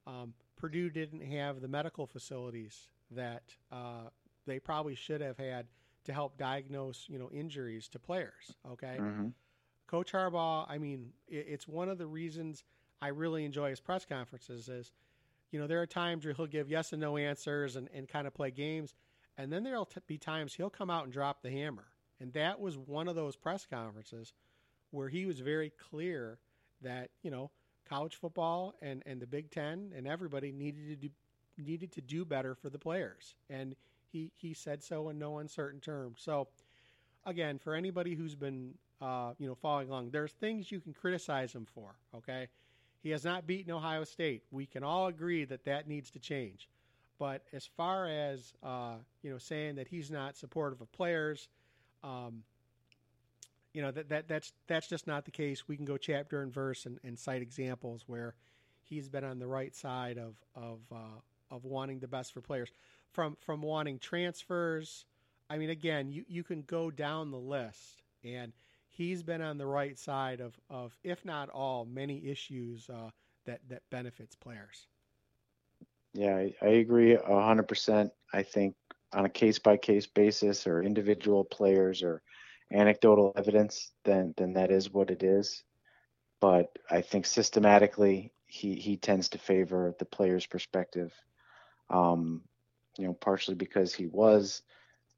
um, 0.08 0.34
Purdue 0.56 0.90
didn't 0.90 1.22
have 1.22 1.62
the 1.62 1.68
medical 1.68 2.06
facilities 2.08 2.88
that 3.12 3.44
uh, 3.72 4.10
they 4.46 4.60
probably 4.60 4.96
should 4.96 5.22
have 5.22 5.38
had 5.38 5.68
to 6.06 6.14
help 6.14 6.38
diagnose 6.38 7.06
you 7.10 7.20
know 7.20 7.30
injuries 7.32 7.88
to 7.90 8.00
players. 8.00 8.56
Okay, 8.72 8.98
Mm-hmm. 9.00 9.28
Coach 9.92 10.14
Harbaugh. 10.14 10.66
I 10.70 10.78
mean, 10.78 11.12
it, 11.28 11.46
it's 11.50 11.68
one 11.68 11.90
of 11.90 11.98
the 11.98 12.08
reasons 12.08 12.64
I 13.02 13.10
really 13.10 13.44
enjoy 13.44 13.70
his 13.70 13.82
press 13.82 14.06
conferences. 14.06 14.70
Is 14.70 14.94
you 15.52 15.60
know 15.60 15.68
there 15.68 15.82
are 15.82 15.88
times 15.88 16.24
where 16.24 16.34
he'll 16.34 16.48
give 16.48 16.70
yes 16.70 16.94
and 16.94 17.02
no 17.02 17.18
answers 17.18 17.76
and, 17.76 17.90
and 17.94 18.08
kind 18.08 18.26
of 18.26 18.34
play 18.34 18.52
games, 18.52 18.96
and 19.38 19.52
then 19.52 19.64
there'll 19.64 19.86
t- 19.86 20.00
be 20.08 20.18
times 20.18 20.54
he'll 20.54 20.70
come 20.70 20.90
out 20.90 21.04
and 21.04 21.12
drop 21.12 21.42
the 21.42 21.52
hammer. 21.52 21.88
And 22.22 22.32
that 22.34 22.60
was 22.60 22.78
one 22.78 23.08
of 23.08 23.16
those 23.16 23.36
press 23.36 23.66
conferences 23.66 24.34
where 24.92 25.10
he 25.10 25.26
was 25.26 25.40
very 25.40 25.72
clear 25.72 26.38
that 26.82 27.10
you 27.22 27.30
know 27.30 27.52
college 27.90 28.16
football 28.16 28.76
and, 28.82 29.04
and 29.06 29.22
the 29.22 29.28
Big 29.28 29.52
Ten 29.52 29.92
and 29.96 30.08
everybody 30.08 30.54
needed 30.54 30.88
to 30.88 30.96
do, 30.96 31.10
needed 31.58 31.92
to 31.92 32.02
do 32.02 32.24
better 32.24 32.56
for 32.56 32.70
the 32.70 32.80
players, 32.80 33.36
and 33.50 33.76
he 34.08 34.32
he 34.38 34.54
said 34.54 34.82
so 34.82 35.10
in 35.10 35.20
no 35.20 35.40
uncertain 35.40 35.82
terms. 35.82 36.22
So 36.24 36.48
again, 37.26 37.60
for 37.60 37.76
anybody 37.76 38.16
who's 38.16 38.36
been 38.36 38.76
uh, 39.02 39.34
you 39.38 39.48
know 39.48 39.56
following 39.56 39.90
along, 39.90 40.12
there's 40.12 40.32
things 40.34 40.72
you 40.72 40.80
can 40.80 40.94
criticize 40.94 41.54
him 41.54 41.66
for. 41.74 41.96
Okay, 42.16 42.48
he 43.02 43.10
has 43.10 43.26
not 43.26 43.48
beaten 43.48 43.72
Ohio 43.72 44.04
State. 44.04 44.44
We 44.52 44.66
can 44.66 44.84
all 44.84 45.08
agree 45.08 45.46
that 45.46 45.66
that 45.66 45.88
needs 45.88 46.12
to 46.12 46.20
change. 46.20 46.70
But 47.18 47.44
as 47.54 47.68
far 47.78 48.08
as 48.08 48.54
uh, 48.64 48.96
you 49.22 49.32
know, 49.32 49.38
saying 49.38 49.76
that 49.76 49.88
he's 49.88 50.10
not 50.10 50.38
supportive 50.38 50.82
of 50.82 50.92
players, 50.92 51.50
um, 52.04 52.44
you 53.74 53.82
know 53.82 53.92
that, 53.92 54.10
that 54.10 54.28
that's 54.28 54.54
that's 54.68 54.88
just 54.88 55.08
not 55.08 55.26
the 55.26 55.32
case. 55.32 55.68
We 55.68 55.76
can 55.76 55.86
go 55.86 55.98
chapter 55.98 56.42
and 56.42 56.54
verse 56.54 56.86
and, 56.86 57.00
and 57.04 57.18
cite 57.18 57.42
examples 57.42 58.04
where 58.08 58.34
he's 58.84 59.08
been 59.08 59.24
on 59.24 59.40
the 59.40 59.48
right 59.48 59.76
side 59.76 60.18
of 60.18 60.36
of 60.56 60.80
uh, 60.92 61.20
of 61.52 61.66
wanting 61.66 62.00
the 62.00 62.08
best 62.08 62.34
for 62.34 62.42
players, 62.42 62.70
from 63.12 63.38
from 63.42 63.62
wanting 63.62 64.00
transfers. 64.00 65.06
I 65.50 65.58
mean, 65.58 65.70
again, 65.70 66.10
you, 66.10 66.24
you 66.28 66.44
can 66.44 66.62
go 66.62 66.90
down 66.90 67.32
the 67.32 67.38
list, 67.38 68.02
and 68.24 68.54
he's 69.02 69.24
been 69.24 69.42
on 69.42 69.58
the 69.58 69.66
right 69.66 69.98
side 69.98 70.40
of, 70.42 70.58
of 70.70 70.98
if 71.04 71.26
not 71.26 71.50
all, 71.50 71.86
many 71.86 72.28
issues 72.28 72.90
uh, 72.90 73.10
that 73.46 73.60
that 73.70 73.82
benefits 73.90 74.36
players. 74.36 74.88
Yeah, 76.14 76.36
I, 76.36 76.54
I 76.62 76.68
agree 76.68 77.16
hundred 77.16 77.68
percent. 77.68 78.12
I 78.34 78.44
think 78.44 78.76
on 79.14 79.26
a 79.26 79.30
case 79.30 79.60
by 79.60 79.78
case 79.78 80.08
basis 80.08 80.68
or 80.68 80.84
individual 80.84 81.44
players 81.44 82.04
or 82.04 82.22
anecdotal 82.72 83.34
evidence, 83.36 83.92
then 84.04 84.34
then 84.38 84.54
that 84.54 84.72
is 84.72 84.94
what 84.94 85.10
it 85.10 85.24
is. 85.24 85.64
But 86.40 86.78
I 86.90 87.02
think 87.02 87.26
systematically 87.26 88.34
he 88.46 88.76
he 88.76 88.98
tends 88.98 89.30
to 89.30 89.38
favor 89.38 89.96
the 89.98 90.06
player's 90.06 90.46
perspective. 90.46 91.14
Um, 91.90 92.42
you 92.98 93.08
know, 93.08 93.14
partially 93.14 93.56
because 93.56 93.94
he 93.94 94.08
was 94.08 94.62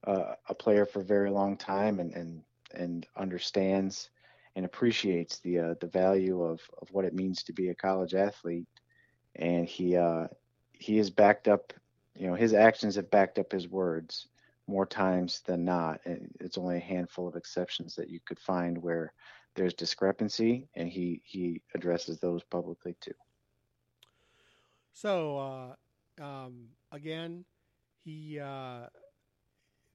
uh, 0.05 0.35
a 0.47 0.55
player 0.55 0.85
for 0.85 1.01
a 1.01 1.05
very 1.05 1.31
long 1.31 1.57
time 1.57 1.99
and 1.99 2.13
and 2.13 2.43
and 2.73 3.05
understands 3.15 4.09
and 4.55 4.65
appreciates 4.65 5.39
the 5.39 5.59
uh, 5.59 5.73
the 5.79 5.87
value 5.87 6.41
of 6.43 6.61
of 6.81 6.89
what 6.91 7.05
it 7.05 7.13
means 7.13 7.43
to 7.43 7.53
be 7.53 7.69
a 7.69 7.75
college 7.75 8.13
athlete, 8.15 8.67
and 9.35 9.65
he 9.67 9.95
uh, 9.95 10.27
he 10.73 10.97
is 10.99 11.09
backed 11.09 11.47
up. 11.47 11.73
You 12.15 12.27
know, 12.27 12.35
his 12.35 12.53
actions 12.53 12.95
have 12.95 13.09
backed 13.11 13.39
up 13.39 13.51
his 13.51 13.67
words 13.67 14.27
more 14.67 14.85
times 14.85 15.41
than 15.45 15.65
not. 15.65 15.99
And 16.05 16.31
it's 16.39 16.57
only 16.57 16.77
a 16.77 16.81
handful 16.81 17.27
of 17.27 17.35
exceptions 17.35 17.95
that 17.95 18.09
you 18.09 18.19
could 18.25 18.39
find 18.39 18.77
where 18.81 19.13
there's 19.55 19.73
discrepancy, 19.73 20.67
and 20.75 20.89
he 20.89 21.21
he 21.23 21.61
addresses 21.75 22.19
those 22.19 22.43
publicly 22.43 22.95
too. 23.01 23.13
So 24.91 25.37
uh, 25.37 26.23
um, 26.23 26.69
again, 26.91 27.45
he 28.03 28.39
uh, 28.39 28.87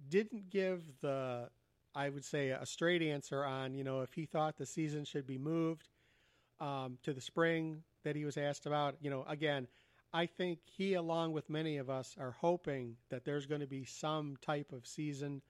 didn't 0.09 0.51
give 0.51 1.01
the 1.01 1.51
I 1.99 2.11
would 2.11 2.25
say 2.25 2.51
a 2.51 2.65
straight 2.65 3.03
answer 3.03 3.45
on 3.45 3.75
you 3.75 3.83
know 3.83 4.03
if 4.03 4.13
he 4.13 4.25
thought 4.25 4.57
the 4.57 4.67
season 4.67 5.05
should 5.05 5.27
be 5.27 5.37
moved 5.37 5.89
um, 6.61 6.97
to 7.03 7.13
the 7.13 7.21
spring 7.21 7.83
that 8.05 8.15
he 8.15 8.25
was 8.25 8.37
asked 8.37 8.67
about. 8.67 8.95
You 9.01 9.11
know, 9.11 9.25
again, 9.29 9.67
I 10.13 10.27
think 10.27 10.61
he, 10.65 10.95
along 10.95 11.33
with 11.33 11.51
many 11.51 11.77
of 11.77 11.91
us, 11.91 12.15
are 12.19 12.31
hoping 12.31 12.97
that 13.11 13.25
there's 13.25 13.47
going 13.47 13.63
to 13.63 13.67
be 13.67 13.85
some 13.85 14.37
type 14.41 14.73
of 14.73 14.87
season. 14.87 15.43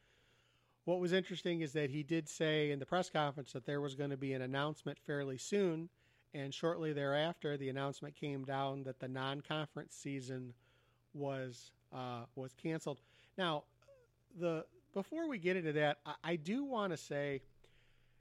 What 0.86 1.00
was 1.00 1.12
interesting 1.12 1.60
is 1.60 1.74
that 1.74 1.90
he 1.90 2.02
did 2.02 2.26
say 2.30 2.70
in 2.70 2.78
the 2.78 2.86
press 2.86 3.10
conference 3.10 3.52
that 3.52 3.66
there 3.66 3.82
was 3.82 3.94
going 3.94 4.10
to 4.10 4.16
be 4.16 4.32
an 4.32 4.40
announcement 4.40 4.98
fairly 5.06 5.36
soon, 5.36 5.90
and 6.32 6.54
shortly 6.54 6.94
thereafter, 6.94 7.58
the 7.58 7.68
announcement 7.68 8.16
came 8.16 8.46
down 8.46 8.84
that 8.84 9.00
the 9.00 9.08
non-conference 9.08 9.94
season 9.94 10.54
was 11.12 11.72
uh, 11.92 12.24
was 12.36 12.54
canceled. 12.54 13.00
Now, 13.36 13.64
the 14.40 14.64
before 14.94 15.28
we 15.28 15.38
get 15.38 15.56
into 15.56 15.72
that, 15.74 15.98
I, 16.04 16.14
I 16.24 16.36
do 16.36 16.64
want 16.64 16.92
to 16.92 16.96
say, 16.96 17.42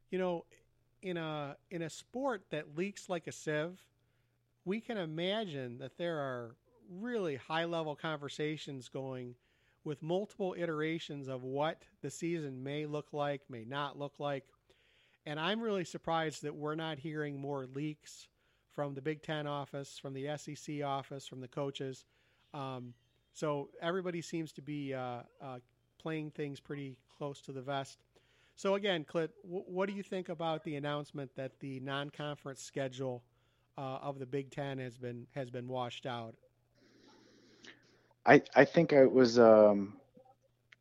you 0.10 0.20
know, 0.20 0.46
in 1.02 1.18
a 1.18 1.56
in 1.70 1.84
a 1.84 1.90
sport 1.90 2.44
that 2.50 2.76
leaks 2.76 3.10
like 3.10 3.28
a 3.28 3.32
sieve, 3.32 3.80
we 4.66 4.82
can 4.82 4.98
imagine 4.98 5.78
that 5.80 5.98
there 5.98 6.18
are 6.18 6.56
really 6.90 7.36
high 7.36 7.66
level 7.66 7.96
conversations 7.96 8.90
going 8.90 9.36
with 9.84 10.02
multiple 10.02 10.56
iterations 10.58 11.28
of 11.28 11.44
what 11.44 11.84
the 12.02 12.10
season 12.10 12.62
may 12.62 12.86
look 12.86 13.14
like, 13.14 13.42
may 13.50 13.64
not 13.64 13.98
look 13.98 14.14
like. 14.20 14.44
And 15.26 15.40
I'm 15.40 15.62
really 15.62 15.86
surprised 15.86 16.44
that 16.44 16.56
we're 16.56 16.76
not 16.76 17.00
hearing 17.00 17.40
more 17.40 17.66
leaks 17.66 18.28
from 18.74 18.94
the 18.94 19.02
Big 19.02 19.22
Ten 19.24 19.48
office, 19.48 19.98
from 19.98 20.14
the 20.14 20.28
SEC 20.38 20.84
office, 20.84 21.28
from 21.28 21.42
the 21.42 21.48
coaches. 21.48 22.06
Um, 22.54 22.94
so 23.34 23.70
everybody 23.82 24.22
seems 24.22 24.52
to 24.54 24.62
be 24.62 24.94
uh, 24.94 25.20
uh, 25.42 25.60
playing 26.08 26.32
things 26.32 26.62
pretty 26.62 26.96
close 27.18 27.42
to 27.42 27.52
the 27.52 27.62
vest. 27.62 28.00
So 28.56 28.76
again, 28.76 29.04
Clint, 29.04 29.32
w- 29.44 29.66
what 29.68 29.90
do 29.90 29.94
you 29.94 30.04
think 30.04 30.30
about 30.30 30.64
the 30.64 30.78
announcement 30.78 31.36
that 31.36 31.60
the 31.60 31.82
non-conference 31.82 32.62
schedule 32.62 33.24
uh, 33.78 33.98
of 34.02 34.18
the 34.18 34.26
Big 34.26 34.50
Ten 34.50 34.78
has 34.78 34.98
been 34.98 35.28
has 35.36 35.50
been 35.50 35.68
washed 35.68 36.06
out? 36.06 36.34
I 38.26 38.42
I 38.56 38.64
think 38.64 38.94
it 38.94 39.12
was 39.12 39.38
um, 39.38 39.98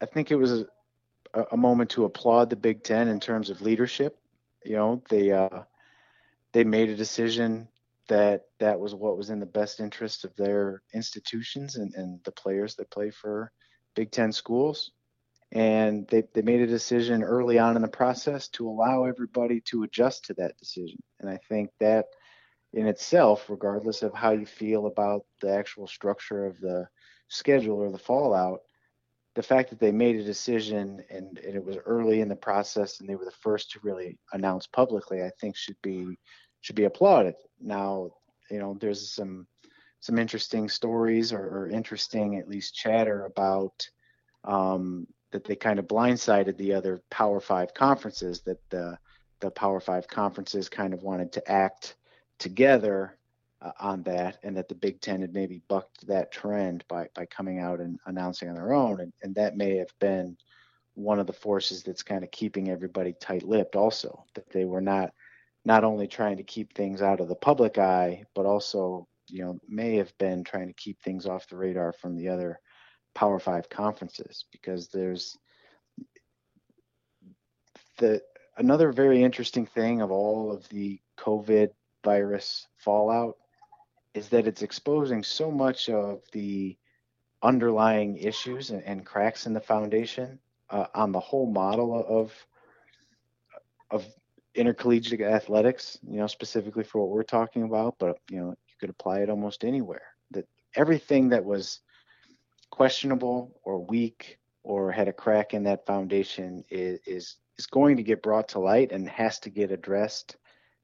I 0.00 0.06
think 0.06 0.30
it 0.30 0.36
was 0.36 0.52
a, 1.34 1.44
a 1.50 1.56
moment 1.56 1.90
to 1.90 2.04
applaud 2.04 2.50
the 2.50 2.56
Big 2.56 2.84
Ten 2.84 3.08
in 3.08 3.18
terms 3.18 3.50
of 3.50 3.60
leadership. 3.60 4.16
You 4.64 4.76
know, 4.76 5.02
they 5.10 5.32
uh, 5.32 5.64
they 6.52 6.62
made 6.62 6.88
a 6.88 6.96
decision 6.96 7.66
that 8.08 8.42
that 8.60 8.78
was 8.78 8.94
what 8.94 9.16
was 9.18 9.30
in 9.30 9.40
the 9.40 9.46
best 9.46 9.80
interest 9.80 10.24
of 10.24 10.36
their 10.36 10.82
institutions 10.94 11.74
and, 11.74 11.92
and 11.96 12.20
the 12.24 12.30
players 12.30 12.76
that 12.76 12.90
play 12.92 13.10
for 13.10 13.50
Big 13.96 14.12
Ten 14.12 14.32
schools. 14.32 14.92
And 15.52 16.06
they, 16.08 16.24
they 16.34 16.42
made 16.42 16.60
a 16.60 16.66
decision 16.66 17.22
early 17.22 17.58
on 17.58 17.76
in 17.76 17.82
the 17.82 17.88
process 17.88 18.48
to 18.48 18.68
allow 18.68 19.04
everybody 19.04 19.60
to 19.66 19.84
adjust 19.84 20.24
to 20.26 20.34
that 20.34 20.58
decision. 20.58 20.98
And 21.20 21.30
I 21.30 21.38
think 21.48 21.70
that 21.80 22.06
in 22.72 22.86
itself, 22.86 23.48
regardless 23.48 24.02
of 24.02 24.12
how 24.12 24.32
you 24.32 24.44
feel 24.44 24.86
about 24.86 25.24
the 25.40 25.50
actual 25.50 25.86
structure 25.86 26.46
of 26.46 26.60
the 26.60 26.88
schedule 27.28 27.78
or 27.78 27.90
the 27.90 27.98
fallout, 27.98 28.60
the 29.34 29.42
fact 29.42 29.70
that 29.70 29.78
they 29.78 29.92
made 29.92 30.16
a 30.16 30.24
decision 30.24 31.02
and, 31.10 31.38
and 31.38 31.54
it 31.54 31.64
was 31.64 31.76
early 31.84 32.20
in 32.20 32.28
the 32.28 32.36
process 32.36 33.00
and 33.00 33.08
they 33.08 33.14
were 33.14 33.24
the 33.24 33.30
first 33.30 33.70
to 33.70 33.80
really 33.82 34.18
announce 34.32 34.66
publicly, 34.66 35.22
I 35.22 35.30
think 35.40 35.56
should 35.56 35.76
be 35.82 36.18
should 36.62 36.74
be 36.74 36.84
applauded. 36.84 37.34
Now, 37.60 38.10
you 38.50 38.58
know, 38.58 38.76
there's 38.80 39.10
some 39.12 39.46
some 40.00 40.18
interesting 40.18 40.68
stories 40.68 41.32
or, 41.32 41.40
or 41.40 41.68
interesting 41.68 42.36
at 42.36 42.48
least 42.48 42.74
chatter 42.74 43.26
about 43.26 43.88
um, 44.44 45.06
that 45.36 45.44
they 45.44 45.54
kind 45.54 45.78
of 45.78 45.86
blindsided 45.86 46.56
the 46.56 46.72
other 46.72 47.02
Power 47.10 47.40
Five 47.40 47.74
conferences. 47.74 48.40
That 48.40 48.58
the 48.70 48.98
the 49.40 49.50
Power 49.50 49.80
Five 49.80 50.08
conferences 50.08 50.70
kind 50.70 50.94
of 50.94 51.02
wanted 51.02 51.30
to 51.32 51.52
act 51.52 51.96
together 52.38 53.18
uh, 53.60 53.72
on 53.78 54.02
that, 54.04 54.38
and 54.42 54.56
that 54.56 54.66
the 54.66 54.74
Big 54.74 54.98
Ten 55.02 55.20
had 55.20 55.34
maybe 55.34 55.60
bucked 55.68 56.06
that 56.06 56.32
trend 56.32 56.84
by 56.88 57.08
by 57.14 57.26
coming 57.26 57.58
out 57.58 57.80
and 57.80 57.98
announcing 58.06 58.48
on 58.48 58.54
their 58.54 58.72
own, 58.72 59.00
and, 59.00 59.12
and 59.22 59.34
that 59.34 59.58
may 59.58 59.76
have 59.76 59.92
been 59.98 60.38
one 60.94 61.18
of 61.18 61.26
the 61.26 61.34
forces 61.34 61.82
that's 61.82 62.02
kind 62.02 62.24
of 62.24 62.30
keeping 62.30 62.70
everybody 62.70 63.12
tight-lipped. 63.20 63.76
Also, 63.76 64.24
that 64.34 64.48
they 64.48 64.64
were 64.64 64.80
not 64.80 65.12
not 65.66 65.84
only 65.84 66.06
trying 66.06 66.38
to 66.38 66.44
keep 66.44 66.72
things 66.72 67.02
out 67.02 67.20
of 67.20 67.28
the 67.28 67.34
public 67.34 67.76
eye, 67.76 68.24
but 68.34 68.46
also 68.46 69.06
you 69.28 69.44
know 69.44 69.60
may 69.68 69.96
have 69.96 70.16
been 70.16 70.42
trying 70.44 70.68
to 70.68 70.72
keep 70.72 70.98
things 71.02 71.26
off 71.26 71.46
the 71.46 71.56
radar 71.56 71.92
from 71.92 72.16
the 72.16 72.26
other 72.26 72.58
Power 73.16 73.40
Five 73.40 73.68
conferences 73.70 74.44
because 74.52 74.88
there's 74.88 75.36
the 77.98 78.20
another 78.58 78.92
very 78.92 79.22
interesting 79.22 79.64
thing 79.64 80.02
of 80.02 80.10
all 80.10 80.52
of 80.52 80.68
the 80.68 81.00
COVID 81.18 81.70
virus 82.04 82.68
fallout 82.76 83.36
is 84.12 84.28
that 84.28 84.46
it's 84.46 84.60
exposing 84.60 85.22
so 85.24 85.50
much 85.50 85.88
of 85.88 86.20
the 86.32 86.76
underlying 87.42 88.18
issues 88.18 88.70
and, 88.70 88.82
and 88.84 89.06
cracks 89.06 89.46
in 89.46 89.54
the 89.54 89.60
foundation 89.60 90.38
uh, 90.68 90.86
on 90.94 91.10
the 91.10 91.20
whole 91.20 91.50
model 91.50 92.04
of 92.06 92.32
of 93.90 94.06
intercollegiate 94.54 95.20
athletics, 95.22 95.98
you 96.06 96.18
know, 96.18 96.26
specifically 96.26 96.84
for 96.84 97.00
what 97.00 97.10
we're 97.10 97.22
talking 97.22 97.62
about, 97.62 97.94
but 97.98 98.18
you 98.30 98.38
know, 98.38 98.50
you 98.50 98.74
could 98.78 98.90
apply 98.90 99.20
it 99.20 99.30
almost 99.30 99.64
anywhere. 99.64 100.02
That 100.32 100.46
everything 100.74 101.30
that 101.30 101.44
was 101.44 101.80
questionable 102.70 103.58
or 103.64 103.84
weak 103.84 104.38
or 104.62 104.90
had 104.90 105.08
a 105.08 105.12
crack 105.12 105.54
in 105.54 105.62
that 105.64 105.86
foundation 105.86 106.64
is 106.70 107.00
is, 107.06 107.36
is 107.58 107.66
going 107.66 107.96
to 107.96 108.02
get 108.02 108.22
brought 108.22 108.48
to 108.48 108.58
light 108.58 108.92
and 108.92 109.08
has 109.08 109.38
to 109.40 109.50
get 109.50 109.70
addressed 109.70 110.36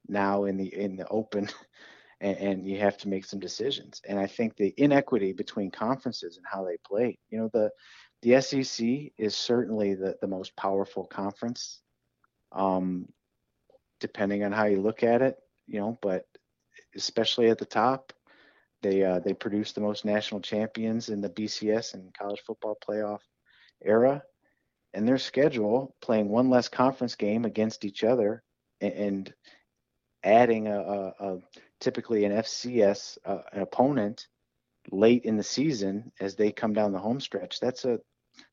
now 0.09 0.45
in 0.45 0.57
the 0.57 0.75
in 0.75 0.97
the 0.97 1.07
open. 1.09 1.49
And, 2.25 2.39
and, 2.39 2.69
you 2.69 2.79
have 2.79 2.97
to 2.99 3.09
make 3.09 3.25
some 3.25 3.41
decisions. 3.41 4.01
And 4.09 4.17
i 4.17 4.29
think 4.29 4.55
the 4.55 4.73
inequity 4.77 5.33
between 5.33 5.73
conferences 5.73 6.37
and 6.37 6.47
how 6.49 6.65
they 6.65 6.77
play 6.87 7.19
you 7.31 7.39
know 7.41 7.51
the 7.53 7.69
the 8.23 8.41
sec 8.41 9.11
is 9.19 9.35
certainly 9.35 9.95
the, 9.95 10.17
the 10.21 10.29
most 10.29 10.55
powerful 10.55 11.05
conference 11.05 11.81
um, 12.53 13.09
depending 13.99 14.45
on 14.45 14.53
how 14.53 14.67
you 14.67 14.81
look 14.81 15.03
at 15.03 15.21
it 15.21 15.37
you 15.67 15.81
know 15.81 15.99
but 16.01 16.27
especially 16.95 17.49
at 17.51 17.59
the 17.59 17.65
top 17.65 18.13
they 18.83 19.03
uh, 19.05 19.21
they 19.21 19.33
produce 19.33 19.73
the 19.73 19.81
most 19.81 20.05
national 20.05 20.41
champions 20.41 21.09
in 21.09 21.21
the 21.21 21.31
bcs 21.31 21.95
and 21.95 22.13
college 22.15 22.43
football 22.47 22.77
playoff 22.87 23.21
era 23.85 24.23
and 24.95 25.07
their 25.07 25.19
schedule 25.19 25.95
playing 26.01 26.29
one 26.29 26.51
less 26.51 26.69
conference 26.69 27.15
game 27.15 27.45
against 27.45 27.85
each 27.85 28.05
other 28.05 28.43
and, 28.81 28.93
and 28.93 29.35
adding 30.25 30.69
a, 30.69 30.79
a, 30.79 31.15
a, 31.21 31.39
typically 31.81 32.25
an 32.25 32.33
FCS 32.33 33.19
uh, 33.25 33.39
an 33.53 33.63
opponent 33.63 34.29
late 34.91 35.25
in 35.25 35.37
the 35.37 35.43
season 35.43 36.13
as 36.21 36.35
they 36.35 36.53
come 36.53 36.73
down 36.73 36.93
the 36.93 36.99
home 36.99 37.21
stretch. 37.21 37.61
That's 37.61 37.85
a 37.85 38.01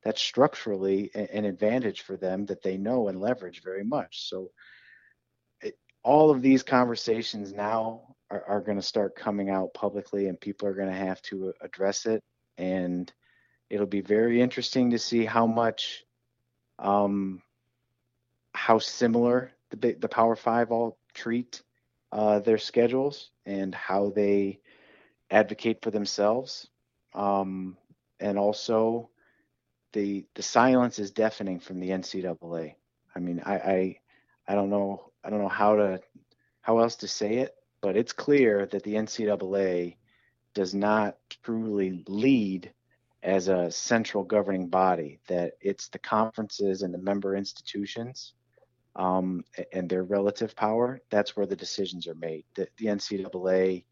that's 0.03 0.21
structurally 0.21 1.09
an 1.15 1.45
advantage 1.45 2.01
for 2.01 2.17
them 2.17 2.45
that 2.47 2.61
they 2.61 2.77
know 2.77 3.07
and 3.07 3.19
leverage 3.19 3.63
very 3.63 3.83
much. 3.83 4.27
So 4.27 4.51
it, 5.61 5.77
all 6.03 6.31
of 6.31 6.41
these 6.41 6.63
conversations 6.63 7.53
now 7.53 8.08
are, 8.31 8.43
are 8.47 8.61
going 8.61 8.77
to 8.77 8.83
start 8.83 9.15
coming 9.15 9.49
out 9.49 9.73
publicly, 9.73 10.27
and 10.27 10.39
people 10.39 10.67
are 10.67 10.73
going 10.73 10.89
to 10.89 10.93
have 10.93 11.21
to 11.23 11.53
address 11.61 12.05
it. 12.05 12.23
And 12.57 13.11
it'll 13.69 13.85
be 13.85 14.01
very 14.01 14.41
interesting 14.41 14.91
to 14.91 14.99
see 14.99 15.25
how 15.25 15.47
much 15.47 16.03
um, 16.77 17.41
how 18.53 18.79
similar 18.79 19.51
the 19.69 19.93
the 19.93 20.09
Power 20.09 20.35
Five 20.35 20.71
all 20.71 20.97
treat 21.13 21.61
uh, 22.11 22.39
their 22.39 22.57
schedules 22.57 23.31
and 23.45 23.73
how 23.73 24.11
they 24.15 24.59
advocate 25.31 25.81
for 25.81 25.91
themselves. 25.91 26.67
Um, 27.13 27.77
and 28.19 28.37
also, 28.37 29.09
the 29.93 30.25
the 30.35 30.43
silence 30.43 30.99
is 30.99 31.11
deafening 31.11 31.59
from 31.59 31.79
the 31.79 31.89
NCAA. 31.89 32.75
I 33.15 33.19
mean, 33.19 33.41
I, 33.45 33.55
I 33.55 33.99
I 34.47 34.55
don't 34.55 34.69
know 34.69 35.11
I 35.23 35.29
don't 35.29 35.41
know 35.41 35.47
how 35.47 35.75
to 35.75 36.01
how 36.61 36.79
else 36.79 36.97
to 36.97 37.07
say 37.07 37.37
it, 37.37 37.55
but 37.81 37.95
it's 37.95 38.13
clear 38.13 38.65
that 38.67 38.83
the 38.83 38.95
NCAA 38.95 39.95
does 40.53 40.73
not 40.73 41.17
truly 41.43 42.03
lead 42.07 42.73
as 43.21 43.47
a 43.47 43.69
central 43.71 44.23
governing 44.23 44.67
body. 44.67 45.19
That 45.27 45.53
it's 45.61 45.89
the 45.89 45.99
conferences 45.99 46.81
and 46.81 46.93
the 46.93 46.97
member 46.97 47.35
institutions 47.35 48.33
um, 48.95 49.43
and 49.71 49.89
their 49.89 50.03
relative 50.03 50.55
power, 50.55 51.01
that's 51.09 51.35
where 51.35 51.45
the 51.45 51.55
decisions 51.55 52.07
are 52.07 52.15
made. 52.15 52.43
The, 52.55 52.67
the 52.77 52.87
NCAA 52.87 53.83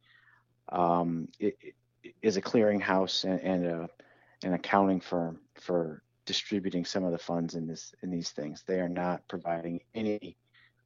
um, 0.70 1.30
it, 1.40 1.58
it 2.04 2.16
is 2.22 2.38
a 2.38 2.42
clearinghouse 2.42 3.24
and, 3.24 3.40
and 3.42 3.66
a, 3.66 3.90
an 4.44 4.54
accounting 4.54 5.00
firm 5.00 5.40
for 5.56 6.04
distributing 6.26 6.84
some 6.84 7.06
of 7.06 7.12
the 7.12 7.18
funds 7.18 7.56
in 7.56 7.68
this 7.68 7.94
in 8.04 8.12
these 8.12 8.32
things. 8.32 8.64
They 8.68 8.80
are 8.80 8.90
not 8.90 9.28
providing 9.28 9.82
any 9.96 10.38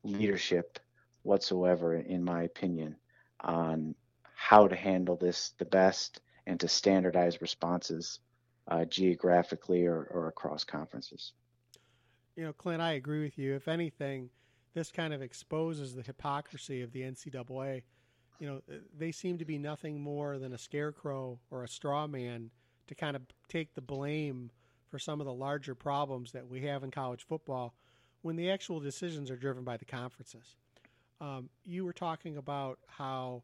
leadership 0.04 0.80
whatsoever, 1.24 1.96
in 1.96 2.24
my 2.24 2.44
opinion, 2.44 2.96
on 3.40 3.96
how 4.36 4.68
to 4.68 4.76
handle 4.76 5.16
this 5.16 5.54
the 5.60 5.66
best 5.66 6.22
and 6.48 6.60
to 6.60 6.68
standardize 6.68 7.42
responses 7.42 8.20
uh, 8.68 8.86
geographically 8.86 9.86
or, 9.86 10.04
or 10.12 10.28
across 10.28 10.64
conferences 10.64 11.34
you 12.36 12.44
know, 12.48 12.54
Clint, 12.54 12.82
I 12.82 12.94
agree 12.94 13.24
with 13.24 13.38
you. 13.38 13.56
If 13.56 13.68
anything, 13.68 14.30
this 14.74 14.92
kind 14.92 15.14
of 15.14 15.22
exposes 15.22 15.94
the 15.94 16.02
hypocrisy 16.02 16.82
of 16.82 16.92
the 16.92 17.02
NCAA. 17.02 17.84
You 18.40 18.48
know, 18.48 18.62
they 18.98 19.12
seem 19.12 19.38
to 19.38 19.46
be 19.46 19.58
nothing 19.58 20.02
more 20.02 20.40
than 20.40 20.54
a 20.54 20.58
scarecrow 20.58 21.40
or 21.52 21.64
a 21.64 21.68
straw 21.68 22.08
man 22.08 22.50
to 22.88 22.96
kind 22.96 23.16
of 23.16 23.22
take 23.48 23.74
the 23.74 23.82
blame 23.82 24.50
for 24.90 24.98
some 24.98 25.22
of 25.22 25.26
the 25.26 25.34
larger 25.34 25.76
problems 25.76 26.32
that 26.32 26.48
we 26.48 26.62
have 26.62 26.84
in 26.84 26.92
college 26.92 27.26
football 27.28 27.76
when 28.22 28.36
the 28.36 28.50
actual 28.50 28.80
decisions 28.80 29.30
are 29.30 29.38
driven 29.38 29.64
by 29.64 29.78
the 29.78 29.86
conferences. 29.86 30.56
Um, 31.22 31.50
you 31.64 31.86
were 31.86 31.94
talking 31.94 32.36
about 32.36 32.80
how 32.88 33.44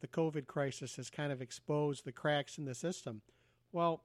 the 0.00 0.06
COVID 0.06 0.46
crisis 0.46 0.96
has 0.96 1.10
kind 1.10 1.32
of 1.32 1.42
exposed 1.42 2.04
the 2.04 2.12
cracks 2.12 2.56
in 2.56 2.64
the 2.64 2.74
system. 2.74 3.20
Well, 3.72 4.04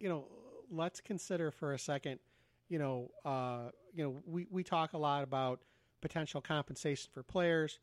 you 0.00 0.08
know, 0.08 0.24
let's 0.70 1.00
consider 1.00 1.50
for 1.50 1.72
a 1.72 1.78
second– 1.78 2.18
you 2.68 2.78
know, 2.78 3.10
uh, 3.24 3.70
you 3.92 4.04
know, 4.04 4.22
we, 4.26 4.46
we 4.50 4.62
talk 4.62 4.94
a 4.94 4.98
lot 4.98 5.22
about 5.22 5.60
potential 6.00 6.40
compensation 6.40 7.10
for 7.12 7.22
players. 7.22 7.78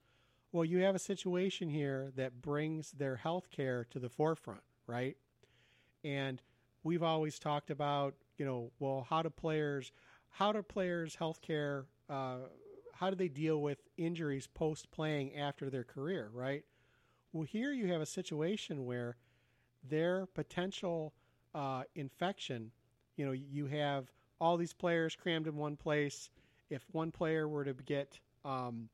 Well, 0.52 0.66
you 0.66 0.80
have 0.80 0.96
a 0.96 1.00
situation 1.00 1.70
here 1.70 2.12
that 2.16 2.42
brings 2.42 2.92
their 2.92 3.16
health 3.16 3.50
care 3.52 3.86
to 3.92 4.00
the 4.00 4.10
forefront, 4.10 4.62
right? 4.88 5.16
And 6.04 6.42
we've 6.84 7.04
always 7.04 7.40
talked 7.40 7.70
about, 7.70 8.16
you 8.38 8.46
know, 8.46 8.72
well, 8.80 9.06
how 9.10 9.22
do 9.22 9.30
players, 9.30 9.92
how 10.30 10.52
do 10.52 10.62
players' 10.62 11.16
health 11.16 11.42
care, 11.42 11.86
uh, 12.10 12.38
how 13.02 13.10
do 13.10 13.16
they 13.16 13.28
deal 13.28 13.60
with 13.60 13.80
injuries 13.98 14.46
post 14.46 14.92
playing 14.92 15.36
after 15.36 15.72
their 15.72 15.84
career, 15.84 16.30
right? 16.32 16.64
Well, 17.34 17.46
here 17.46 17.72
you 17.72 17.88
have 17.88 18.00
a 18.00 18.06
situation 18.06 18.86
where 18.86 19.18
their 19.90 20.28
potential 20.28 21.12
uh, 21.56 21.82
infection, 21.96 22.72
you 23.18 23.26
know, 23.26 23.32
you 23.32 23.66
have 23.66 24.12
all 24.40 24.56
these 24.56 24.74
players 24.74 25.16
crammed 25.16 25.48
in 25.48 25.56
one 25.56 25.76
place. 25.76 26.30
If 26.70 26.86
one 26.92 27.10
player 27.10 27.48
were 27.48 27.66
to 27.66 27.74
get, 27.74 28.20
um, 28.46 28.88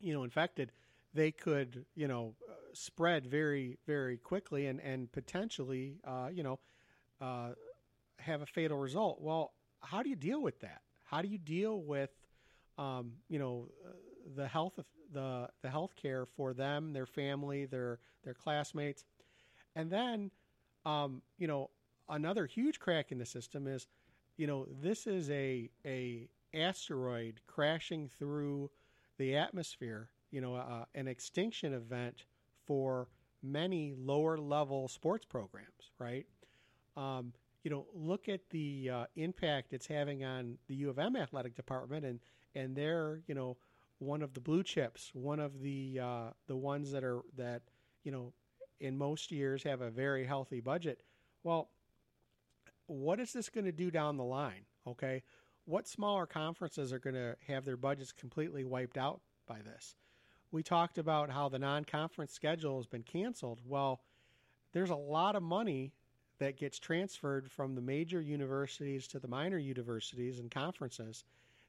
you 0.00 0.14
know, 0.14 0.22
infected, 0.22 0.70
they 1.12 1.32
could, 1.32 1.84
you 1.96 2.06
know, 2.06 2.36
spread 2.74 3.26
very, 3.26 3.76
very 3.88 4.18
quickly 4.18 4.68
and 4.68 4.78
and 4.80 5.10
potentially, 5.10 5.98
uh, 6.04 6.28
you 6.32 6.44
know, 6.44 6.60
uh, 7.20 7.54
have 8.20 8.40
a 8.40 8.46
fatal 8.46 8.78
result. 8.78 9.20
Well, 9.20 9.52
how 9.80 10.04
do 10.04 10.10
you 10.10 10.16
deal 10.16 10.40
with 10.40 10.60
that? 10.60 10.82
How 11.02 11.22
do 11.22 11.28
you 11.28 11.38
deal 11.38 11.82
with, 11.82 12.10
um, 12.82 13.12
you 13.28 13.38
know, 13.38 13.68
the 14.36 14.48
health 14.48 14.78
of 14.78 14.86
the 15.12 15.48
the 15.62 15.70
health 15.70 15.94
care 15.94 16.26
for 16.26 16.52
them, 16.52 16.92
their 16.92 17.06
family, 17.06 17.66
their 17.66 18.00
their 18.24 18.34
classmates, 18.34 19.04
and 19.76 19.90
then, 19.90 20.30
um, 20.84 21.22
you 21.38 21.46
know, 21.46 21.70
another 22.08 22.46
huge 22.46 22.78
crack 22.80 23.12
in 23.12 23.18
the 23.18 23.26
system 23.26 23.66
is 23.66 23.86
you 24.36 24.46
know, 24.46 24.66
this 24.80 25.06
is 25.06 25.30
a 25.30 25.70
a 25.86 26.28
asteroid 26.54 27.40
crashing 27.46 28.08
through 28.08 28.70
the 29.18 29.36
atmosphere. 29.36 30.08
You 30.30 30.40
know, 30.40 30.56
uh, 30.56 30.84
an 30.94 31.06
extinction 31.06 31.74
event 31.74 32.24
for 32.66 33.08
many 33.42 33.92
lower 33.96 34.38
level 34.38 34.88
sports 34.88 35.26
programs, 35.26 35.90
right? 35.98 36.26
Um, 36.96 37.32
you 37.62 37.70
know, 37.70 37.86
look 37.94 38.28
at 38.28 38.40
the 38.50 38.90
uh, 38.92 39.04
impact 39.14 39.72
it's 39.72 39.86
having 39.86 40.24
on 40.24 40.58
the 40.68 40.74
U 40.76 40.90
of 40.90 40.98
M 40.98 41.16
athletic 41.16 41.54
department, 41.54 42.04
and 42.04 42.20
and 42.54 42.76
they're 42.76 43.20
you 43.26 43.34
know 43.34 43.56
one 43.98 44.22
of 44.22 44.34
the 44.34 44.40
blue 44.40 44.62
chips, 44.62 45.10
one 45.14 45.40
of 45.40 45.60
the 45.60 46.00
uh, 46.02 46.30
the 46.46 46.56
ones 46.56 46.90
that 46.92 47.04
are 47.04 47.20
that 47.36 47.62
you 48.04 48.12
know 48.12 48.32
in 48.80 48.98
most 48.98 49.30
years 49.30 49.62
have 49.62 49.80
a 49.80 49.90
very 49.90 50.24
healthy 50.24 50.60
budget. 50.60 51.02
Well, 51.44 51.70
what 52.86 53.20
is 53.20 53.32
this 53.32 53.48
going 53.48 53.64
to 53.64 53.72
do 53.72 53.90
down 53.90 54.16
the 54.16 54.24
line? 54.24 54.64
Okay. 54.86 55.22
What 55.64 55.86
smaller 55.86 56.26
conferences 56.26 56.92
are 56.92 56.98
going 56.98 57.14
to 57.14 57.36
have 57.46 57.64
their 57.64 57.76
budgets 57.76 58.10
completely 58.10 58.64
wiped 58.64 58.98
out 58.98 59.20
by 59.46 59.60
this? 59.62 59.94
We 60.50 60.64
talked 60.64 60.98
about 60.98 61.30
how 61.30 61.48
the 61.48 61.58
non 61.58 61.84
conference 61.84 62.32
schedule 62.32 62.78
has 62.78 62.86
been 62.86 63.04
canceled. 63.04 63.60
Well, 63.64 64.00
there's 64.72 64.90
a 64.90 64.96
lot 64.96 65.36
of 65.36 65.42
money 65.42 65.92
that 66.38 66.58
gets 66.58 66.78
transferred 66.80 67.50
from 67.50 67.74
the 67.74 67.80
major 67.80 68.20
universities 68.20 69.06
to 69.08 69.20
the 69.20 69.28
minor 69.28 69.58
universities 69.58 70.40
and 70.40 70.50
conferences 70.50 71.24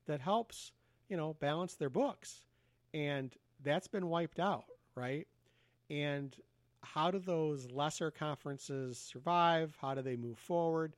that 0.08 0.22
helps, 0.22 0.72
you 1.10 1.18
know, 1.18 1.36
balance 1.40 1.76
their 1.76 1.90
books. 1.90 2.42
And 2.94 3.34
that's 3.64 3.88
been 3.88 4.08
wiped 4.08 4.40
out, 4.40 4.66
right? 4.96 5.28
And 5.90 6.36
how 6.82 7.12
do 7.12 7.20
those 7.20 7.72
lesser 7.72 8.12
conferences 8.12 8.98
survive? 9.00 9.76
How 9.82 9.96
do 9.96 10.02
they 10.02 10.16
move 10.16 10.38
forward? 10.38 10.96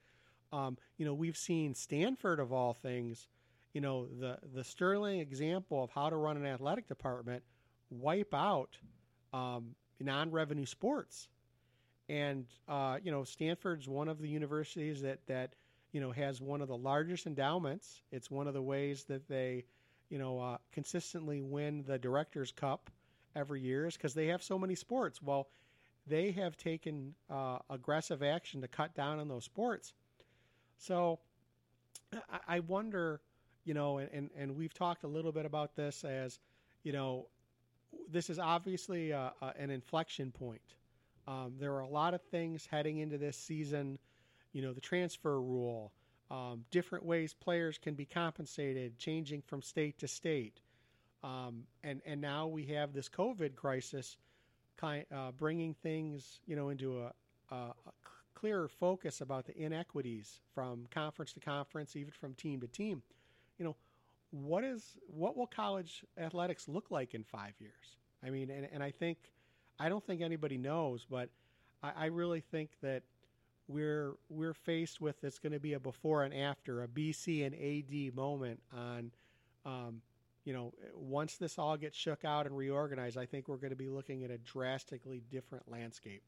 Um, 0.51 0.77
you 0.97 1.05
know, 1.05 1.13
we've 1.13 1.37
seen 1.37 1.73
Stanford 1.73 2.39
of 2.39 2.51
all 2.51 2.73
things, 2.73 3.27
you 3.73 3.81
know, 3.81 4.07
the 4.07 4.37
the 4.53 4.63
sterling 4.63 5.19
example 5.19 5.83
of 5.83 5.91
how 5.91 6.09
to 6.09 6.15
run 6.15 6.37
an 6.37 6.45
athletic 6.45 6.87
department 6.87 7.43
wipe 7.89 8.33
out 8.33 8.77
um, 9.33 9.75
non-revenue 9.99 10.65
sports. 10.65 11.27
And 12.07 12.45
uh, 12.67 12.97
you 13.03 13.11
know, 13.11 13.23
Stanford's 13.23 13.87
one 13.87 14.07
of 14.07 14.21
the 14.21 14.27
universities 14.27 15.01
that 15.01 15.19
that 15.27 15.53
you 15.95 16.01
know 16.01 16.11
has 16.11 16.41
one 16.41 16.61
of 16.61 16.67
the 16.67 16.75
largest 16.75 17.25
endowments. 17.25 18.01
It's 18.11 18.29
one 18.29 18.47
of 18.47 18.53
the 18.53 18.61
ways 18.61 19.05
that 19.05 19.29
they, 19.29 19.63
you 20.09 20.19
know, 20.19 20.41
uh, 20.41 20.57
consistently 20.73 21.41
win 21.41 21.85
the 21.87 21.97
Directors 21.97 22.51
Cup 22.51 22.89
every 23.33 23.61
year 23.61 23.87
is 23.87 23.95
because 23.95 24.13
they 24.13 24.27
have 24.27 24.43
so 24.43 24.59
many 24.59 24.75
sports. 24.75 25.21
Well, 25.21 25.47
they 26.05 26.31
have 26.31 26.57
taken 26.57 27.15
uh, 27.29 27.59
aggressive 27.69 28.21
action 28.21 28.59
to 28.59 28.67
cut 28.67 28.93
down 28.93 29.19
on 29.19 29.29
those 29.29 29.45
sports. 29.45 29.93
So 30.79 31.19
I, 32.45 32.59
wonder, 32.59 33.21
you 33.63 33.73
know, 33.73 33.99
and, 33.99 34.09
and, 34.11 34.29
and 34.37 34.55
we've 34.57 34.73
talked 34.73 35.05
a 35.05 35.07
little 35.07 35.31
bit 35.31 35.45
about 35.45 35.77
this 35.77 36.03
as, 36.03 36.39
you 36.83 36.91
know, 36.91 37.27
this 38.11 38.29
is 38.29 38.37
obviously 38.37 39.11
a, 39.11 39.31
a, 39.41 39.53
an 39.57 39.69
inflection 39.69 40.29
point. 40.33 40.75
Um, 41.25 41.53
there 41.57 41.73
are 41.75 41.79
a 41.79 41.87
lot 41.87 42.13
of 42.13 42.21
things 42.21 42.67
heading 42.69 42.97
into 42.97 43.17
this 43.17 43.37
season, 43.37 43.97
you 44.55 44.61
know, 44.61 44.71
the 44.71 44.79
transfer 44.79 45.41
rule, 45.41 45.91
um, 46.31 46.63
different 46.71 47.03
ways 47.03 47.33
players 47.33 47.77
can 47.77 47.93
be 47.93 48.05
compensated, 48.05 48.97
changing 48.97 49.41
from 49.41 49.61
state 49.61 49.99
to 49.99 50.07
state. 50.07 50.61
Um, 51.25 51.63
and, 51.83 52.01
and 52.05 52.21
now 52.21 52.47
we 52.47 52.63
have 52.67 52.93
this 52.93 53.09
COVID 53.09 53.57
crisis 53.57 54.15
kind, 54.77 55.05
uh, 55.13 55.31
bringing 55.31 55.73
things, 55.73 56.39
you 56.47 56.55
know, 56.55 56.69
into 56.69 57.01
a, 57.01 57.11
a, 57.53 57.55
a 57.55 57.73
clearer 58.33 58.69
focus 58.69 59.19
about 59.19 59.45
the 59.45 59.57
inequities 59.61 60.39
from 60.53 60.85
conference 60.89 61.33
to 61.33 61.41
conference, 61.41 61.97
even 61.97 62.11
from 62.11 62.33
team 62.35 62.61
to 62.61 62.67
team. 62.67 63.01
You 63.59 63.65
know, 63.65 63.75
what 64.31 64.63
is 64.63 64.97
what 65.07 65.35
will 65.35 65.47
college 65.47 66.05
athletics 66.17 66.69
look 66.69 66.91
like 66.91 67.13
in 67.13 67.25
five 67.25 67.55
years? 67.59 67.97
I 68.25 68.29
mean, 68.29 68.49
and, 68.49 68.69
and 68.71 68.81
I 68.81 68.91
think 68.91 69.17
I 69.79 69.89
don't 69.89 70.05
think 70.05 70.21
anybody 70.21 70.57
knows, 70.57 71.05
but 71.09 71.27
I, 71.83 71.91
I 71.97 72.05
really 72.05 72.39
think 72.39 72.69
that 72.81 73.03
we're 73.67 74.15
we're 74.29 74.53
faced 74.53 75.01
with 75.01 75.23
it's 75.23 75.39
going 75.39 75.53
to 75.53 75.59
be 75.59 75.73
a 75.73 75.79
before 75.79 76.23
and 76.23 76.33
after, 76.33 76.83
a 76.83 76.87
BC 76.87 77.45
and 77.45 77.55
AD 77.55 78.15
moment 78.15 78.61
on, 78.75 79.11
um, 79.65 80.01
you 80.43 80.53
know, 80.53 80.73
once 80.95 81.37
this 81.37 81.57
all 81.57 81.77
gets 81.77 81.97
shook 81.97 82.23
out 82.23 82.45
and 82.45 82.55
reorganized, 82.55 83.17
I 83.17 83.25
think 83.25 83.47
we're 83.47 83.57
going 83.57 83.71
to 83.71 83.75
be 83.75 83.89
looking 83.89 84.23
at 84.23 84.31
a 84.31 84.37
drastically 84.37 85.23
different 85.31 85.69
landscape. 85.69 86.23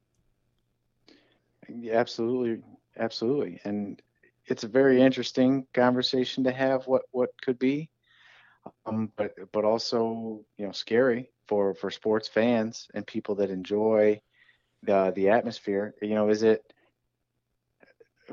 Yeah, 1.69 1.95
absolutely, 1.95 2.63
absolutely, 2.97 3.60
and 3.63 4.02
it's 4.45 4.63
a 4.63 4.67
very 4.67 5.02
interesting 5.02 5.67
conversation 5.73 6.43
to 6.45 6.52
have. 6.52 6.88
What 6.88 7.04
what 7.12 7.30
could 7.41 7.60
be, 7.60 7.89
um, 8.86 9.12
but 9.15 9.34
but 9.52 9.65
also 9.65 10.43
you 10.58 10.65
know 10.65 10.71
scary 10.71 11.30
for 11.47 11.73
for 11.73 11.89
sports 11.91 12.28
fans 12.28 12.88
and 12.93 13.06
people 13.06 13.36
that 13.36 13.50
enjoy 13.50 14.19
the 14.84 15.12
the 15.15 15.30
atmosphere. 15.30 15.93
You 16.02 16.15
know, 16.15 16.30
is 16.30 16.43
it 16.43 16.73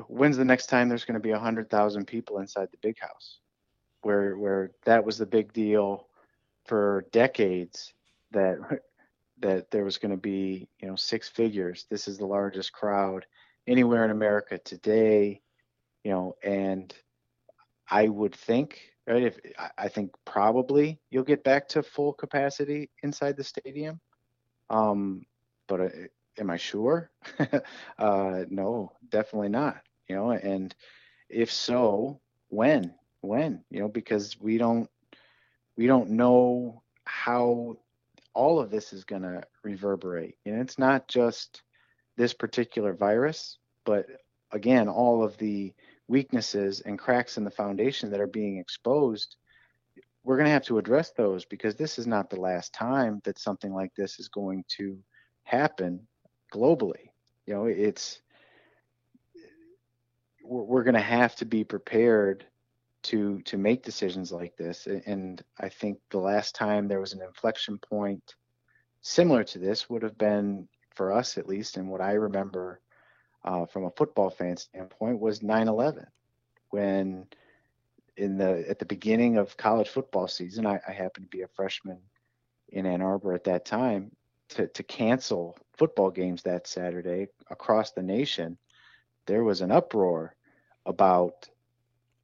when's 0.07 0.37
the 0.37 0.45
next 0.45 0.67
time 0.67 0.89
there's 0.89 1.05
going 1.05 1.15
to 1.15 1.19
be 1.19 1.31
a 1.31 1.39
hundred 1.39 1.69
thousand 1.69 2.05
people 2.05 2.39
inside 2.39 2.69
the 2.71 2.77
big 2.81 2.99
house, 2.99 3.39
where 4.01 4.37
where 4.37 4.71
that 4.85 5.05
was 5.05 5.17
the 5.17 5.25
big 5.25 5.53
deal 5.53 6.07
for 6.65 7.05
decades 7.11 7.93
that 8.31 8.57
that 9.39 9.69
there 9.71 9.83
was 9.83 9.97
going 9.97 10.11
to 10.11 10.17
be 10.17 10.67
you 10.81 10.87
know 10.87 10.95
six 10.95 11.29
figures. 11.29 11.85
This 11.89 12.07
is 12.07 12.17
the 12.17 12.25
largest 12.25 12.71
crowd 12.73 13.25
anywhere 13.67 14.05
in 14.05 14.11
America 14.11 14.57
today, 14.57 15.41
you 16.03 16.11
know, 16.11 16.35
and 16.43 16.93
I 17.89 18.07
would 18.07 18.35
think 18.35 18.79
right? 19.07 19.23
If 19.23 19.39
I 19.77 19.87
think 19.87 20.11
probably 20.25 20.99
you'll 21.09 21.23
get 21.23 21.43
back 21.43 21.67
to 21.69 21.83
full 21.83 22.13
capacity 22.13 22.89
inside 23.03 23.37
the 23.37 23.43
stadium, 23.43 23.99
um, 24.69 25.25
but 25.67 25.81
uh, 25.81 25.89
am 26.39 26.49
I 26.49 26.57
sure? 26.57 27.11
uh, 27.99 28.45
no, 28.49 28.91
definitely 29.09 29.49
not. 29.49 29.81
You 30.07 30.15
know, 30.15 30.31
and 30.31 30.73
if 31.29 31.51
so, 31.51 32.19
when? 32.49 32.93
When? 33.21 33.63
You 33.69 33.81
know, 33.81 33.87
because 33.87 34.39
we 34.39 34.57
don't 34.57 34.89
we 35.77 35.87
don't 35.87 36.11
know 36.11 36.81
how 37.05 37.77
all 38.33 38.59
of 38.59 38.69
this 38.69 38.93
is 38.93 39.03
going 39.03 39.21
to 39.23 39.43
reverberate. 39.63 40.35
And 40.45 40.61
it's 40.61 40.77
not 40.77 41.07
just 41.07 41.63
this 42.17 42.33
particular 42.33 42.93
virus, 42.93 43.57
but 43.85 44.05
again, 44.51 44.87
all 44.87 45.23
of 45.23 45.37
the 45.37 45.73
weaknesses 46.07 46.81
and 46.81 46.99
cracks 46.99 47.37
in 47.37 47.43
the 47.43 47.51
foundation 47.51 48.11
that 48.11 48.21
are 48.21 48.27
being 48.27 48.57
exposed, 48.57 49.37
we're 50.23 50.37
going 50.37 50.45
to 50.45 50.51
have 50.51 50.65
to 50.65 50.77
address 50.77 51.11
those 51.11 51.45
because 51.45 51.75
this 51.75 51.97
is 51.97 52.07
not 52.07 52.29
the 52.29 52.39
last 52.39 52.73
time 52.73 53.21
that 53.23 53.39
something 53.39 53.73
like 53.73 53.93
this 53.95 54.19
is 54.19 54.27
going 54.27 54.63
to 54.77 54.97
happen 55.43 56.07
globally. 56.53 57.09
You 57.45 57.53
know, 57.53 57.65
it's 57.65 58.21
we're, 60.45 60.83
going 60.83 60.95
to 60.95 60.99
have 60.99 61.35
to 61.37 61.45
be 61.45 61.63
prepared 61.63 62.45
to 63.03 63.41
to 63.41 63.57
make 63.57 63.83
decisions 63.83 64.31
like 64.31 64.55
this. 64.57 64.87
And 64.87 65.43
I 65.59 65.69
think 65.69 65.99
the 66.09 66.19
last 66.19 66.55
time 66.55 66.87
there 66.87 66.99
was 66.99 67.13
an 67.13 67.21
inflection 67.21 67.77
point 67.77 68.35
similar 69.01 69.43
to 69.43 69.59
this 69.59 69.89
would 69.89 70.01
have 70.01 70.17
been 70.17 70.67
for 70.95 71.11
us 71.11 71.37
at 71.37 71.47
least, 71.47 71.77
and 71.77 71.89
what 71.89 72.01
I 72.01 72.13
remember 72.13 72.79
uh, 73.43 73.65
from 73.65 73.85
a 73.85 73.91
football 73.91 74.29
fan 74.29 74.57
standpoint 74.57 75.19
was 75.19 75.41
9/11, 75.41 76.05
when 76.69 77.27
in 78.17 78.37
the 78.37 78.65
at 78.69 78.79
the 78.79 78.85
beginning 78.85 79.37
of 79.37 79.57
college 79.57 79.89
football 79.89 80.27
season, 80.27 80.65
I, 80.65 80.79
I 80.87 80.91
happened 80.91 81.29
to 81.29 81.37
be 81.37 81.43
a 81.43 81.47
freshman 81.47 81.99
in 82.69 82.85
Ann 82.85 83.01
Arbor 83.01 83.33
at 83.33 83.43
that 83.45 83.65
time 83.65 84.11
to 84.49 84.67
to 84.67 84.83
cancel 84.83 85.57
football 85.77 86.09
games 86.09 86.43
that 86.43 86.67
Saturday 86.67 87.27
across 87.49 87.91
the 87.91 88.03
nation. 88.03 88.57
There 89.27 89.43
was 89.43 89.61
an 89.61 89.71
uproar 89.71 90.34
about, 90.85 91.49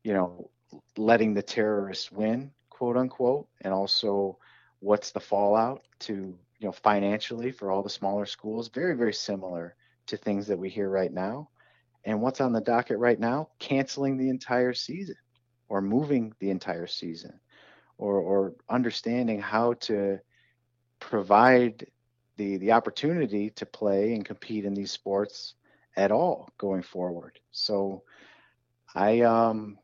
you 0.04 0.13
know, 0.13 0.50
letting 0.97 1.34
the 1.34 1.43
terrorists 1.43 2.12
win, 2.12 2.52
quote 2.69 2.97
unquote, 2.97 3.47
and 3.62 3.74
also 3.74 4.38
what's 4.80 5.12
the 5.12 5.19
fallout 5.19 5.84
to 6.00 6.13
you 6.13 6.67
know 6.67 6.71
financially 6.71 7.52
for 7.52 7.71
all 7.71 7.84
the 7.84 7.89
smaller 7.89 8.26
schools. 8.26 8.69
Very 8.69 8.95
very 8.95 9.13
similar 9.13 9.76
to 10.08 10.17
things 10.17 10.47
that 10.47 10.58
we 10.58 10.69
hear 10.69 10.89
right 10.89 11.12
now. 11.12 11.50
And 12.04 12.21
what's 12.21 12.41
on 12.41 12.54
the 12.54 12.62
docket 12.62 12.97
right 12.97 13.19
now? 13.19 13.50
Canceling 13.60 14.17
the 14.17 14.30
entire 14.30 14.74
season 14.74 15.15
or 15.69 15.82
moving 15.82 16.34
the 16.39 16.50
entire 16.50 16.88
season 16.88 17.39
or, 17.97 18.15
or 18.19 18.56
understanding 18.69 19.39
how 19.39 19.74
to 19.74 20.19
provide 21.00 21.86
the, 22.38 22.58
the 22.58 22.71
opportunity 22.71 23.52
to 23.52 23.65
play 23.65 24.13
and 24.15 24.26
compete 24.26 24.65
in 24.65 24.74
these 24.74 24.91
sports 24.91 25.54
at 25.95 26.12
all 26.12 26.50
going 26.58 26.82
forward. 26.82 27.39
So 27.52 28.04
I, 28.95 29.21
um, 29.21 29.77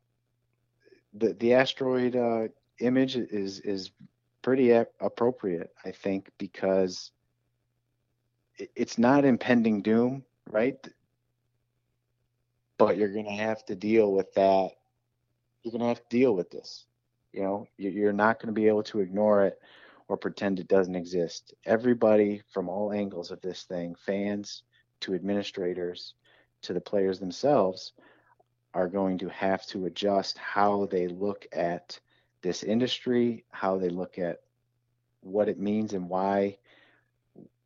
the, 1.13 1.33
the 1.33 1.53
asteroid 1.53 2.15
uh, 2.15 2.47
image 2.79 3.15
is, 3.15 3.59
is 3.61 3.91
pretty 4.41 4.71
a- 4.71 4.87
appropriate, 4.99 5.73
I 5.85 5.91
think, 5.91 6.29
because 6.37 7.11
it's 8.75 8.97
not 8.97 9.25
impending 9.25 9.81
doom, 9.81 10.23
right? 10.49 10.77
But 12.77 12.97
you're 12.97 13.09
to 13.25 13.31
have 13.31 13.65
to 13.65 13.75
deal 13.75 14.11
with 14.11 14.33
that. 14.33 14.71
You're 15.63 15.71
to 15.81 15.87
have 15.87 16.07
to 16.09 16.17
deal 16.17 16.35
with 16.35 16.49
this. 16.49 16.85
You 17.33 17.43
know, 17.43 17.67
you're 17.77 18.13
not 18.13 18.39
to 18.47 18.59
be 18.59 18.67
able 18.67 18.83
to 18.83 18.99
ignore 18.99 19.45
it 19.45 19.59
or 20.07 20.17
pretend 20.17 20.59
it 20.59 20.67
doesn't 20.67 20.95
exist. 20.95 21.53
Everybody 21.65 22.41
from 22.51 22.69
all 22.69 22.93
angles 22.93 23.31
of 23.31 23.41
this 23.41 23.63
thing, 23.63 23.95
fans 23.95 24.63
to 25.01 25.13
administrators 25.13 26.13
to 26.63 26.73
the 26.73 26.81
players 26.81 27.19
themselves, 27.19 27.93
are 28.77 28.87
going 28.87 29.17
to 29.17 29.27
have 29.29 29.65
to 29.65 29.87
adjust 29.87 30.37
how 30.37 30.85
they 30.85 31.07
look 31.07 31.47
at 31.51 31.99
this 32.43 32.61
industry, 32.61 33.43
how 33.49 33.75
they 33.79 33.89
look 33.89 34.19
at 34.19 34.41
what 35.21 35.49
it 35.49 35.59
means 35.59 35.93
and 35.93 36.07
why 36.07 36.55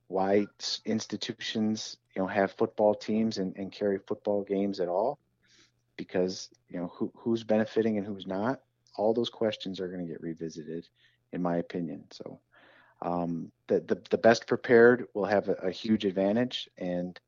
why 0.08 0.46
institutions 0.86 1.98
you 2.16 2.22
know 2.22 2.28
have 2.28 2.54
football 2.54 2.96
teams 2.96 3.40
and, 3.40 3.54
and 3.58 3.74
carry 3.74 4.00
football 4.08 4.42
games 4.42 4.80
at 4.80 4.88
all. 4.88 5.20
Because 5.98 6.50
you 6.70 6.80
know 6.80 6.88
who, 6.96 7.12
who's 7.14 7.44
benefiting 7.44 7.98
and 7.98 8.08
who's 8.08 8.26
not 8.26 8.62
all 8.96 9.14
those 9.14 9.30
questions 9.30 9.82
are 9.82 9.90
going 9.90 10.06
to 10.06 10.12
get 10.12 10.22
revisited 10.22 10.88
in 11.34 11.42
my 11.42 11.58
opinion. 11.58 12.06
So 12.12 12.40
um, 13.02 13.52
the, 13.68 13.82
the, 13.82 14.02
the 14.10 14.18
best 14.18 14.48
prepared 14.48 15.08
will 15.14 15.26
have 15.26 15.50
a, 15.50 15.56
a 15.56 15.72
huge 15.72 16.06
advantage 16.06 16.70
and 16.78 17.20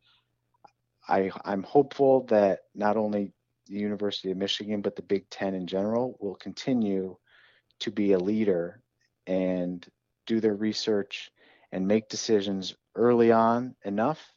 I, 1.07 1.31
I'm 1.43 1.63
hopeful 1.63 2.25
that 2.27 2.59
not 2.75 2.95
only 2.95 3.33
the 3.73 3.79
University 3.79 4.31
of 4.31 4.37
Michigan, 4.37 4.81
but 4.81 4.95
the 4.95 5.01
Big 5.01 5.29
Ten 5.29 5.55
in 5.55 5.67
general 5.67 6.15
will 6.19 6.35
continue 6.35 7.17
to 7.79 7.91
be 7.91 8.13
a 8.13 8.19
leader 8.19 8.81
and 9.27 9.85
do 10.27 10.39
their 10.39 10.55
research 10.55 11.31
and 11.71 11.87
make 11.87 12.07
decisions 12.07 12.75
early 12.95 13.31
on 13.31 13.75
enough 13.83 14.33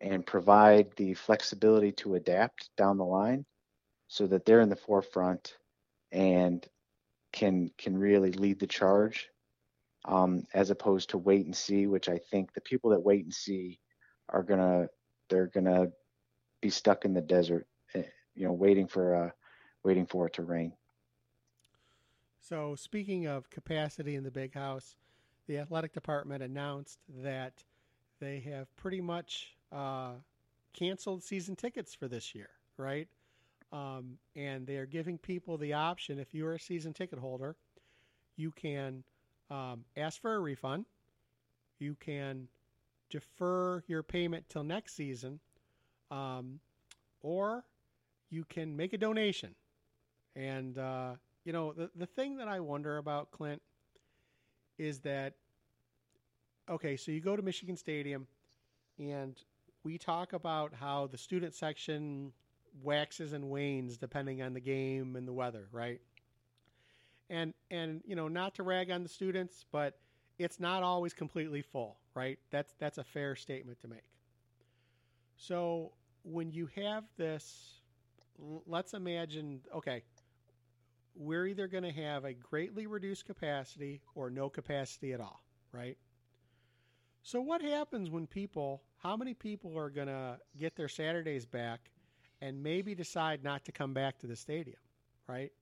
and 0.00 0.26
provide 0.26 0.88
the 0.96 1.14
flexibility 1.14 1.92
to 1.92 2.16
adapt 2.16 2.68
down 2.76 2.98
the 2.98 3.04
line 3.04 3.46
so 4.08 4.26
that 4.26 4.44
they're 4.44 4.60
in 4.60 4.68
the 4.68 4.76
forefront 4.76 5.56
and 6.12 6.66
can 7.32 7.70
can 7.78 7.96
really 7.96 8.32
lead 8.32 8.58
the 8.60 8.66
charge, 8.66 9.28
um, 10.04 10.44
as 10.52 10.70
opposed 10.70 11.10
to 11.10 11.18
wait 11.18 11.46
and 11.46 11.56
see, 11.56 11.86
which 11.86 12.08
I 12.08 12.18
think 12.30 12.52
the 12.52 12.60
people 12.60 12.90
that 12.90 13.00
wait 13.00 13.24
and 13.24 13.34
see 13.34 13.80
are 14.28 14.42
gonna 14.42 14.88
they're 15.30 15.46
gonna 15.46 15.88
be 16.60 16.70
stuck 16.70 17.04
in 17.04 17.14
the 17.14 17.20
desert, 17.20 17.66
you 18.34 18.46
know, 18.46 18.52
waiting 18.52 18.86
for 18.86 19.14
uh, 19.14 19.30
waiting 19.82 20.06
for 20.06 20.26
it 20.26 20.32
to 20.34 20.42
rain. 20.42 20.72
So 22.40 22.74
speaking 22.74 23.26
of 23.26 23.48
capacity 23.48 24.16
in 24.16 24.24
the 24.24 24.30
big 24.30 24.54
house, 24.54 24.96
the 25.46 25.58
athletic 25.58 25.92
department 25.92 26.42
announced 26.42 26.98
that 27.22 27.64
they 28.20 28.40
have 28.40 28.74
pretty 28.76 29.00
much 29.00 29.56
uh, 29.72 30.12
canceled 30.72 31.22
season 31.22 31.56
tickets 31.56 31.94
for 31.94 32.08
this 32.08 32.34
year, 32.34 32.50
right? 32.76 33.08
Um, 33.72 34.18
and 34.36 34.66
they 34.66 34.76
are 34.76 34.86
giving 34.86 35.18
people 35.18 35.56
the 35.56 35.72
option 35.72 36.18
if 36.18 36.34
you're 36.34 36.52
a 36.52 36.60
season 36.60 36.92
ticket 36.92 37.18
holder, 37.18 37.56
you 38.36 38.50
can 38.50 39.02
um, 39.50 39.84
ask 39.96 40.20
for 40.20 40.34
a 40.34 40.38
refund, 40.38 40.84
you 41.78 41.96
can 41.98 42.48
defer 43.10 43.82
your 43.86 44.02
payment 44.02 44.44
till 44.48 44.64
next 44.64 44.96
season, 44.96 45.40
um, 46.10 46.60
or 47.22 47.64
you 48.34 48.44
can 48.44 48.76
make 48.76 48.92
a 48.92 48.98
donation. 48.98 49.54
And, 50.34 50.76
uh, 50.76 51.12
you 51.44 51.52
know, 51.52 51.72
the, 51.72 51.88
the 51.94 52.06
thing 52.06 52.36
that 52.38 52.48
I 52.48 52.58
wonder 52.58 52.96
about, 52.98 53.30
Clint, 53.30 53.62
is 54.76 54.98
that, 55.00 55.34
okay, 56.68 56.96
so 56.96 57.12
you 57.12 57.20
go 57.20 57.36
to 57.36 57.42
Michigan 57.42 57.76
Stadium 57.76 58.26
and 58.98 59.38
we 59.84 59.98
talk 59.98 60.32
about 60.32 60.74
how 60.74 61.06
the 61.06 61.18
student 61.18 61.54
section 61.54 62.32
waxes 62.82 63.32
and 63.32 63.48
wanes 63.50 63.96
depending 63.96 64.42
on 64.42 64.52
the 64.52 64.60
game 64.60 65.14
and 65.14 65.28
the 65.28 65.32
weather, 65.32 65.68
right? 65.70 66.00
And 67.30 67.54
and 67.70 68.02
you 68.06 68.16
know, 68.16 68.28
not 68.28 68.54
to 68.56 68.62
rag 68.62 68.90
on 68.90 69.02
the 69.02 69.08
students, 69.08 69.64
but 69.70 69.98
it's 70.38 70.58
not 70.58 70.82
always 70.82 71.14
completely 71.14 71.62
full, 71.62 71.96
right? 72.14 72.38
That's 72.50 72.74
that's 72.78 72.98
a 72.98 73.04
fair 73.04 73.36
statement 73.36 73.80
to 73.82 73.88
make. 73.88 74.04
So 75.36 75.92
when 76.24 76.50
you 76.50 76.68
have 76.74 77.04
this, 77.16 77.80
let's 78.38 78.94
imagine, 78.94 79.60
okay, 79.74 80.02
we're 81.14 81.46
either 81.46 81.68
going 81.68 81.84
to 81.84 81.92
have 81.92 82.24
a 82.24 82.32
greatly 82.32 82.86
reduced 82.86 83.26
capacity 83.26 84.00
or 84.14 84.30
no 84.30 84.48
capacity 84.48 85.12
at 85.12 85.20
all, 85.20 85.42
right? 85.72 85.96
So 87.22 87.40
what 87.40 87.62
happens 87.62 88.10
when 88.10 88.26
people, 88.26 88.82
how 88.98 89.16
many 89.16 89.34
people 89.34 89.78
are 89.78 89.90
going 89.90 90.08
to 90.08 90.38
get 90.58 90.76
their 90.76 90.88
Saturdays 90.88 91.46
back 91.46 91.90
and 92.40 92.62
maybe 92.62 92.94
decide 92.94 93.42
not 93.42 93.64
to 93.64 93.72
come 93.72 93.94
back 93.94 94.18
to 94.18 94.26
the 94.26 94.36
stadium, 94.36 94.80
right? 95.26 95.52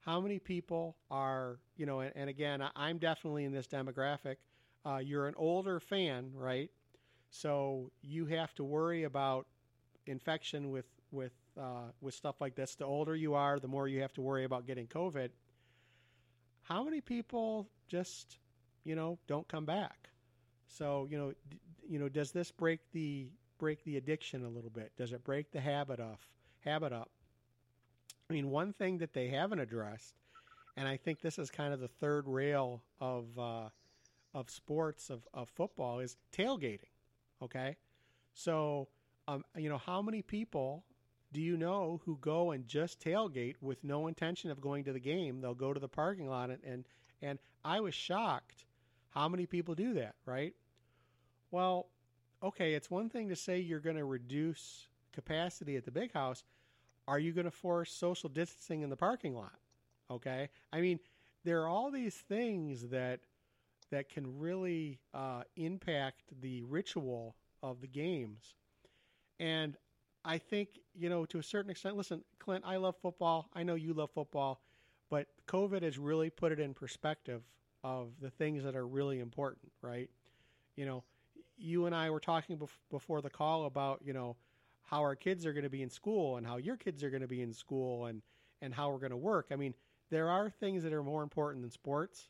How 0.00 0.20
many 0.20 0.38
people 0.38 0.96
are, 1.10 1.58
you 1.76 1.86
know, 1.86 2.00
and, 2.00 2.12
and 2.16 2.28
again, 2.28 2.62
I'm 2.74 2.98
definitely 2.98 3.44
in 3.44 3.52
this 3.52 3.66
demographic. 3.66 4.36
Uh, 4.84 4.96
you're 4.96 5.28
an 5.28 5.34
older 5.36 5.78
fan, 5.78 6.32
right? 6.34 6.70
So 7.30 7.90
you 8.02 8.26
have 8.26 8.54
to 8.56 8.64
worry 8.64 9.04
about 9.04 9.46
infection 10.06 10.70
with 10.70 10.86
with 11.12 11.32
uh, 11.60 11.92
with 12.00 12.14
stuff 12.14 12.40
like 12.40 12.54
this. 12.54 12.74
The 12.74 12.84
older 12.86 13.14
you 13.14 13.34
are, 13.34 13.58
the 13.60 13.68
more 13.68 13.86
you 13.86 14.00
have 14.00 14.12
to 14.14 14.22
worry 14.22 14.44
about 14.44 14.66
getting 14.66 14.86
COVID. 14.86 15.28
How 16.62 16.82
many 16.82 17.00
people 17.00 17.68
just, 17.88 18.38
you 18.84 18.94
know, 18.94 19.18
don't 19.26 19.46
come 19.48 19.66
back? 19.66 20.08
So 20.68 21.06
you 21.10 21.18
know, 21.18 21.32
d- 21.50 21.60
you 21.88 21.98
know, 21.98 22.08
does 22.08 22.32
this 22.32 22.50
break 22.50 22.80
the 22.92 23.28
break 23.58 23.84
the 23.84 23.96
addiction 23.96 24.44
a 24.44 24.48
little 24.48 24.70
bit? 24.70 24.92
Does 24.96 25.12
it 25.12 25.22
break 25.24 25.50
the 25.50 25.60
habit 25.60 26.00
of 26.00 26.18
habit 26.60 26.92
up? 26.92 27.10
I 28.28 28.32
mean, 28.32 28.50
one 28.50 28.72
thing 28.72 28.98
that 28.98 29.12
they 29.12 29.28
haven't 29.28 29.58
addressed, 29.58 30.14
and 30.76 30.86
I 30.86 30.96
think 30.96 31.20
this 31.20 31.38
is 31.38 31.50
kind 31.50 31.74
of 31.74 31.80
the 31.80 31.88
third 31.88 32.28
rail 32.28 32.82
of 33.00 33.38
uh, 33.38 33.68
of 34.32 34.48
sports 34.48 35.10
of, 35.10 35.26
of 35.34 35.48
football 35.50 35.98
is 35.98 36.16
tailgating. 36.32 36.92
Okay, 37.42 37.76
so 38.32 38.88
um, 39.26 39.44
you 39.56 39.68
know 39.68 39.78
how 39.78 40.00
many 40.00 40.22
people 40.22 40.84
do 41.32 41.40
you 41.40 41.56
know 41.56 42.00
who 42.04 42.18
go 42.20 42.50
and 42.50 42.66
just 42.66 43.00
tailgate 43.00 43.56
with 43.60 43.84
no 43.84 44.06
intention 44.06 44.50
of 44.50 44.60
going 44.60 44.84
to 44.84 44.92
the 44.92 45.00
game? 45.00 45.40
They'll 45.40 45.54
go 45.54 45.72
to 45.72 45.80
the 45.80 45.88
parking 45.88 46.28
lot 46.28 46.50
and 46.50 46.58
and, 46.64 46.84
and 47.22 47.38
I 47.64 47.80
was 47.80 47.94
shocked 47.94 48.64
how 49.10 49.28
many 49.28 49.46
people 49.46 49.74
do 49.74 49.94
that, 49.94 50.14
right? 50.24 50.54
Well, 51.50 51.88
okay, 52.42 52.74
it's 52.74 52.90
one 52.90 53.08
thing 53.08 53.28
to 53.28 53.36
say 53.36 53.58
you're 53.58 53.80
going 53.80 53.96
to 53.96 54.04
reduce 54.04 54.88
capacity 55.12 55.76
at 55.76 55.84
the 55.84 55.90
big 55.90 56.12
house. 56.12 56.44
Are 57.08 57.18
you 57.18 57.32
going 57.32 57.44
to 57.44 57.50
force 57.50 57.92
social 57.92 58.28
distancing 58.28 58.82
in 58.82 58.90
the 58.90 58.96
parking 58.96 59.34
lot? 59.34 59.58
Okay, 60.10 60.48
I 60.72 60.80
mean, 60.80 60.98
there 61.44 61.62
are 61.62 61.68
all 61.68 61.90
these 61.90 62.14
things 62.14 62.88
that 62.88 63.20
that 63.90 64.08
can 64.08 64.38
really 64.38 65.00
uh, 65.12 65.42
impact 65.56 66.22
the 66.40 66.62
ritual 66.62 67.34
of 67.62 67.80
the 67.80 67.88
games, 67.88 68.54
and 69.38 69.76
I 70.24 70.38
think 70.38 70.68
you 70.94 71.08
know 71.08 71.24
to 71.26 71.38
a 71.38 71.42
certain 71.42 71.70
extent. 71.70 71.96
Listen, 71.96 72.22
Clint, 72.38 72.64
I 72.66 72.76
love 72.76 72.96
football. 73.00 73.48
I 73.54 73.62
know 73.62 73.74
you 73.74 73.94
love 73.94 74.10
football, 74.10 74.60
but 75.08 75.26
COVID 75.46 75.82
has 75.82 75.98
really 75.98 76.30
put 76.30 76.52
it 76.52 76.60
in 76.60 76.74
perspective 76.74 77.42
of 77.82 78.10
the 78.20 78.30
things 78.30 78.64
that 78.64 78.76
are 78.76 78.86
really 78.86 79.20
important, 79.20 79.72
right? 79.82 80.10
You 80.76 80.86
know, 80.86 81.04
you 81.56 81.86
and 81.86 81.94
I 81.94 82.10
were 82.10 82.20
talking 82.20 82.58
bef- 82.58 82.68
before 82.90 83.22
the 83.22 83.30
call 83.30 83.66
about 83.66 84.00
you 84.04 84.12
know 84.12 84.36
how 84.82 85.00
our 85.00 85.14
kids 85.14 85.46
are 85.46 85.52
going 85.52 85.64
to 85.64 85.70
be 85.70 85.82
in 85.82 85.90
school 85.90 86.36
and 86.36 86.46
how 86.46 86.56
your 86.56 86.76
kids 86.76 87.02
are 87.04 87.10
going 87.10 87.22
to 87.22 87.28
be 87.28 87.42
in 87.42 87.52
school 87.52 88.06
and 88.06 88.22
and 88.60 88.74
how 88.74 88.90
we're 88.90 88.98
going 88.98 89.10
to 89.10 89.16
work. 89.16 89.48
I 89.50 89.56
mean, 89.56 89.74
there 90.10 90.28
are 90.28 90.50
things 90.50 90.82
that 90.82 90.92
are 90.92 91.02
more 91.02 91.22
important 91.22 91.62
than 91.62 91.70
sports. 91.70 92.28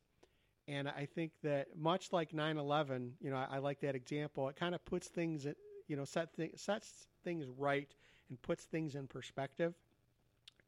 And 0.69 0.89
I 0.89 1.07
think 1.07 1.33
that 1.43 1.77
much 1.77 2.13
like 2.13 2.33
9/11, 2.33 3.13
you 3.21 3.31
know, 3.31 3.37
I, 3.37 3.57
I 3.57 3.59
like 3.59 3.81
that 3.81 3.97
example. 3.97 4.49
It 4.49 4.57
kind 4.57 4.75
of 4.75 4.85
puts 4.85 5.09
things, 5.09 5.47
you 5.91 5.97
know, 5.97 6.07
set 6.07 6.35
th- 6.37 6.57
sets 6.57 7.09
things 7.25 7.47
right 7.59 7.95
and 8.31 8.41
puts 8.43 8.65
things 8.65 8.95
in 8.95 9.09
perspective. 9.09 9.75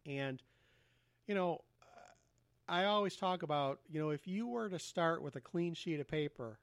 And 0.07 0.43
you 1.27 1.35
know, 1.35 1.61
I 2.69 2.85
always 2.85 3.17
talk 3.17 3.43
about, 3.43 3.81
you 3.91 4.01
know, 4.01 4.11
if 4.11 4.27
you 4.27 4.47
were 4.47 4.69
to 4.69 4.79
start 4.79 5.23
with 5.23 5.37
a 5.37 5.41
clean 5.41 5.75
sheet 5.75 6.01
of 6.01 6.09
paper 6.09 6.59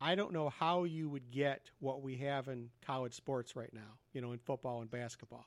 I 0.00 0.14
don't 0.14 0.32
know 0.32 0.48
how 0.50 0.84
you 0.84 1.08
would 1.10 1.30
get 1.30 1.70
what 1.80 2.02
we 2.02 2.16
have 2.18 2.48
in 2.48 2.70
college 2.86 3.14
sports 3.14 3.56
right 3.56 3.72
now, 3.72 3.98
you 4.12 4.20
know, 4.20 4.32
in 4.32 4.38
football 4.38 4.80
and 4.80 4.90
basketball. 4.90 5.46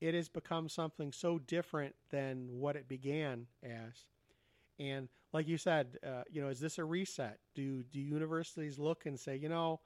It 0.00 0.14
has 0.14 0.28
become 0.28 0.68
something 0.68 1.12
so 1.12 1.38
different 1.38 1.94
than 2.10 2.48
what 2.60 2.76
it 2.76 2.88
began 2.88 3.46
as. 3.62 4.06
And 4.78 5.08
like 5.32 5.48
you 5.48 5.58
said, 5.58 5.98
uh, 6.06 6.24
you 6.30 6.42
know, 6.42 6.48
is 6.48 6.60
this 6.60 6.78
a 6.78 6.84
reset? 6.84 7.38
Do 7.54 7.82
do 7.84 8.00
universities 8.00 8.78
look 8.78 9.06
and 9.06 9.18
say, 9.18 9.36
you 9.36 9.48
know, 9.48 9.80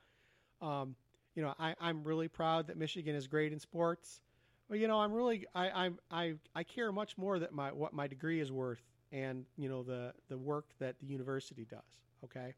um, 0.63 0.97
you 1.37 1.43
know, 1.43 1.55
I, 1.61 1.75
I'm 1.81 2.03
really 2.03 2.29
proud 2.29 2.67
that 2.67 2.79
Michigan 2.79 3.15
is 3.15 3.29
great 3.29 3.53
in 3.53 3.61
sports, 3.61 4.21
but 4.69 4.79
you 4.79 4.89
know, 4.89 4.99
I'm 4.99 5.13
really 5.13 5.47
I 5.55 5.71
I'm, 5.71 5.99
I 6.11 6.35
I 6.55 6.65
care 6.65 6.91
much 6.91 7.17
more 7.17 7.39
that 7.39 7.53
my 7.53 7.71
what 7.71 7.93
my 7.93 8.09
degree 8.09 8.41
is 8.41 8.51
worth 8.51 8.83
and 9.13 9.45
you 9.57 9.69
know 9.69 9.83
the 9.83 10.13
the 10.29 10.39
work 10.39 10.67
that 10.81 10.99
the 10.99 11.07
university 11.07 11.67
does. 11.71 12.01
Okay, 12.25 12.55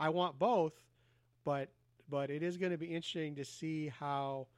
I 0.00 0.08
want 0.08 0.38
both, 0.38 0.72
but 1.44 1.68
but 2.08 2.30
it 2.30 2.42
is 2.42 2.56
going 2.56 2.72
to 2.72 2.78
be 2.78 2.86
interesting 2.86 3.36
to 3.36 3.44
see 3.44 3.88
how 3.88 4.48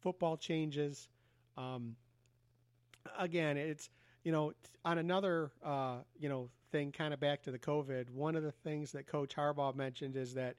football 0.00 0.36
changes. 0.36 1.08
Um, 1.56 1.96
again, 3.18 3.56
it's 3.56 3.90
you 4.22 4.30
know 4.30 4.52
on 4.84 4.98
another 4.98 5.50
uh, 5.64 5.98
you 6.18 6.28
know 6.28 6.48
thing, 6.70 6.92
kind 6.92 7.12
of 7.12 7.18
back 7.18 7.42
to 7.42 7.50
the 7.50 7.58
COVID. 7.58 8.10
One 8.10 8.36
of 8.36 8.44
the 8.44 8.52
things 8.52 8.92
that 8.92 9.08
Coach 9.08 9.34
Harbaugh 9.34 9.74
mentioned 9.74 10.16
is 10.16 10.34
that 10.34 10.54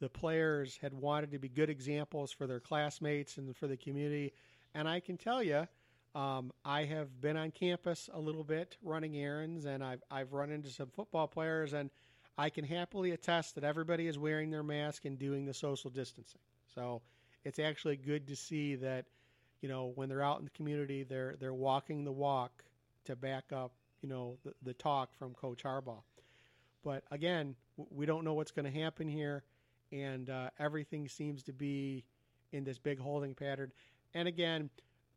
the 0.00 0.08
players 0.08 0.78
had 0.80 0.94
wanted 0.94 1.32
to 1.32 1.38
be 1.38 1.48
good 1.48 1.70
examples 1.70 2.32
for 2.32 2.46
their 2.46 2.60
classmates 2.60 3.36
and 3.38 3.56
for 3.56 3.66
the 3.66 3.76
community. 3.76 4.32
And 4.74 4.88
I 4.88 5.00
can 5.00 5.16
tell 5.16 5.42
you, 5.42 5.66
um, 6.14 6.52
I 6.64 6.84
have 6.84 7.20
been 7.20 7.36
on 7.36 7.50
campus 7.50 8.08
a 8.12 8.18
little 8.20 8.44
bit 8.44 8.76
running 8.82 9.16
errands, 9.16 9.64
and 9.64 9.84
I've 9.84 10.02
I've 10.10 10.32
run 10.32 10.50
into 10.50 10.70
some 10.70 10.88
football 10.88 11.26
players 11.26 11.72
and 11.72 11.90
I 12.38 12.50
can 12.50 12.64
happily 12.64 13.10
attest 13.10 13.56
that 13.56 13.64
everybody 13.64 14.06
is 14.06 14.16
wearing 14.16 14.50
their 14.50 14.62
mask 14.62 15.04
and 15.04 15.18
doing 15.18 15.44
the 15.44 15.52
social 15.52 15.90
distancing. 15.90 16.40
So 16.72 17.02
it's 17.44 17.58
actually 17.58 17.96
good 17.96 18.28
to 18.28 18.36
see 18.36 18.76
that, 18.76 19.06
you 19.60 19.68
know, 19.68 19.92
when 19.96 20.08
they're 20.08 20.22
out 20.22 20.38
in 20.38 20.44
the 20.44 20.50
community, 20.50 21.02
they're 21.02 21.34
they're 21.40 21.52
walking 21.52 22.04
the 22.04 22.12
walk 22.12 22.64
to 23.06 23.16
back 23.16 23.52
up, 23.52 23.72
you 24.02 24.08
know, 24.08 24.38
the, 24.44 24.54
the 24.62 24.74
talk 24.74 25.10
from 25.18 25.34
Coach 25.34 25.64
Harbaugh. 25.64 26.02
But 26.84 27.02
again, 27.10 27.56
we 27.90 28.06
don't 28.06 28.24
know 28.24 28.34
what's 28.34 28.52
going 28.52 28.72
to 28.72 28.80
happen 28.80 29.08
here, 29.08 29.42
and 29.92 30.30
uh, 30.30 30.50
everything 30.58 31.08
seems 31.08 31.42
to 31.44 31.52
be 31.52 32.04
in 32.52 32.64
this 32.64 32.78
big 32.78 32.98
holding 32.98 33.34
pattern. 33.34 33.72
And 34.14 34.28
again, 34.28 34.70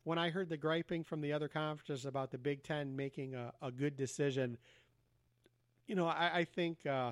when 0.04 0.18
I 0.18 0.30
heard 0.30 0.50
the 0.50 0.58
griping 0.58 1.04
from 1.04 1.22
the 1.22 1.34
other 1.34 1.48
conferences 1.48 2.06
about 2.06 2.32
the 2.32 2.38
Big 2.38 2.64
Ten 2.64 2.96
making 2.96 3.36
a, 3.36 3.54
a 3.62 3.72
good 3.72 3.96
decision, 3.96 4.58
you 5.88 5.96
know, 5.96 6.08
I, 6.08 6.40
I 6.40 6.44
think, 6.44 6.86
uh, 6.86 7.12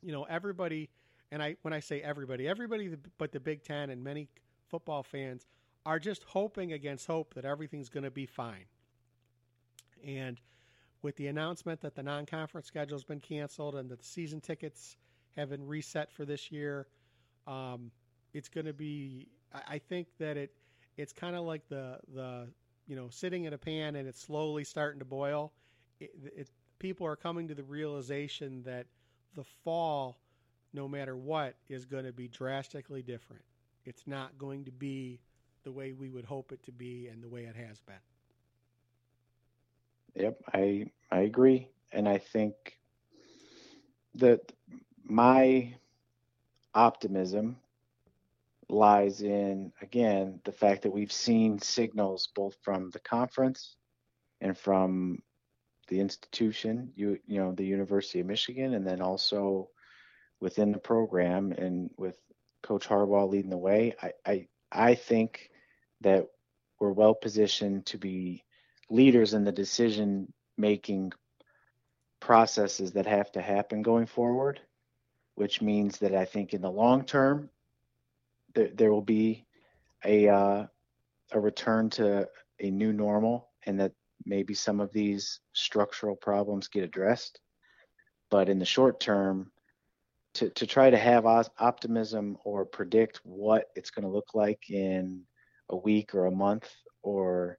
you 0.00 0.12
know, 0.12 0.24
everybody, 0.24 0.90
and 1.30 1.42
I 1.42 1.56
when 1.62 1.72
I 1.72 1.80
say 1.80 2.00
everybody, 2.00 2.46
everybody 2.46 2.96
but 3.18 3.32
the 3.32 3.40
Big 3.40 3.64
Ten 3.64 3.90
and 3.90 4.02
many 4.02 4.28
football 4.68 5.02
fans 5.02 5.46
are 5.84 5.98
just 5.98 6.22
hoping 6.24 6.72
against 6.72 7.06
hope 7.06 7.34
that 7.34 7.44
everything's 7.44 7.88
going 7.88 8.04
to 8.04 8.10
be 8.10 8.26
fine. 8.26 8.66
And 10.06 10.40
with 11.02 11.16
the 11.16 11.26
announcement 11.26 11.80
that 11.80 11.96
the 11.96 12.02
non-conference 12.02 12.66
schedule 12.66 12.96
has 12.96 13.04
been 13.04 13.20
canceled 13.20 13.74
and 13.74 13.90
that 13.90 13.98
the 13.98 14.04
season 14.04 14.40
tickets 14.40 14.96
have 15.36 15.50
been 15.50 15.66
reset 15.66 16.12
for 16.12 16.24
this 16.24 16.50
year, 16.50 16.86
um, 17.46 17.90
it's 18.32 18.48
going 18.48 18.66
to 18.66 18.72
be. 18.72 19.28
I, 19.68 19.78
think 19.78 20.08
that 20.18 20.38
it 20.38 20.52
it's 20.96 21.12
kind 21.12 21.36
of 21.36 21.44
like 21.44 21.68
the 21.68 21.98
the 22.14 22.48
you 22.86 22.96
know 22.96 23.08
sitting 23.10 23.44
in 23.44 23.52
a 23.52 23.58
pan 23.58 23.96
and 23.96 24.08
it's 24.08 24.20
slowly 24.20 24.64
starting 24.64 24.98
to 25.00 25.04
boil. 25.04 25.52
It, 26.00 26.10
it, 26.36 26.50
people 26.78 27.06
are 27.06 27.16
coming 27.16 27.48
to 27.48 27.54
the 27.54 27.62
realization 27.62 28.62
that 28.64 28.86
the 29.34 29.44
fall, 29.44 30.18
no 30.72 30.88
matter 30.88 31.16
what, 31.16 31.54
is 31.68 31.84
going 31.84 32.04
to 32.04 32.12
be 32.12 32.28
drastically 32.28 33.02
different. 33.02 33.44
It's 33.84 34.06
not 34.06 34.38
going 34.38 34.64
to 34.64 34.72
be 34.72 35.20
the 35.64 35.72
way 35.72 35.92
we 35.92 36.10
would 36.10 36.24
hope 36.24 36.52
it 36.52 36.62
to 36.64 36.72
be 36.72 37.08
and 37.08 37.22
the 37.22 37.28
way 37.28 37.44
it 37.44 37.56
has 37.56 37.80
been. 37.80 37.94
Yep, 40.14 40.40
I 40.54 40.86
I 41.10 41.20
agree, 41.20 41.68
and 41.92 42.08
I 42.08 42.18
think 42.18 42.54
that 44.16 44.52
my 45.04 45.74
optimism 46.74 47.56
lies 48.68 49.20
in 49.20 49.70
again 49.82 50.40
the 50.44 50.52
fact 50.52 50.82
that 50.82 50.92
we've 50.92 51.12
seen 51.12 51.58
signals 51.58 52.28
both 52.34 52.56
from 52.62 52.90
the 52.90 53.00
conference 53.00 53.76
and 54.40 54.56
from 54.56 55.22
the 55.88 56.00
institution, 56.00 56.90
you 56.94 57.18
you 57.26 57.38
know, 57.38 57.52
the 57.52 57.64
University 57.64 58.20
of 58.20 58.26
Michigan, 58.26 58.74
and 58.74 58.86
then 58.86 59.00
also 59.00 59.68
within 60.40 60.72
the 60.72 60.78
program 60.78 61.52
and 61.52 61.90
with 61.98 62.18
Coach 62.62 62.88
Harbaugh 62.88 63.28
leading 63.28 63.50
the 63.50 63.56
way. 63.58 63.94
I 64.02 64.12
I, 64.24 64.48
I 64.70 64.94
think 64.94 65.50
that 66.00 66.26
we're 66.80 66.92
well 66.92 67.14
positioned 67.14 67.86
to 67.86 67.98
be 67.98 68.44
leaders 68.90 69.34
in 69.34 69.44
the 69.44 69.52
decision 69.52 70.32
making 70.56 71.12
processes 72.20 72.92
that 72.92 73.06
have 73.06 73.30
to 73.32 73.42
happen 73.42 73.82
going 73.82 74.06
forward, 74.06 74.60
which 75.34 75.62
means 75.62 75.98
that 75.98 76.14
I 76.14 76.24
think 76.24 76.54
in 76.54 76.62
the 76.62 76.70
long 76.70 77.04
term 77.04 77.50
there, 78.54 78.70
there 78.74 78.92
will 78.92 79.02
be 79.02 79.46
a 80.04 80.28
uh, 80.28 80.66
a 81.32 81.40
return 81.40 81.90
to 81.90 82.28
a 82.60 82.70
new 82.70 82.92
normal, 82.92 83.48
and 83.66 83.80
that 83.80 83.92
maybe 84.24 84.54
some 84.54 84.80
of 84.80 84.92
these 84.92 85.40
structural 85.52 86.16
problems 86.16 86.68
get 86.68 86.84
addressed. 86.84 87.40
But 88.30 88.48
in 88.48 88.58
the 88.58 88.64
short 88.64 89.00
term, 89.00 89.50
to, 90.34 90.50
to 90.50 90.66
try 90.66 90.90
to 90.90 90.96
have 90.96 91.26
optimism 91.26 92.38
or 92.44 92.64
predict 92.64 93.20
what 93.24 93.66
it's 93.74 93.90
going 93.90 94.04
to 94.04 94.10
look 94.10 94.34
like 94.34 94.70
in 94.70 95.22
a 95.68 95.76
week 95.76 96.14
or 96.14 96.26
a 96.26 96.30
month 96.30 96.70
or 97.02 97.58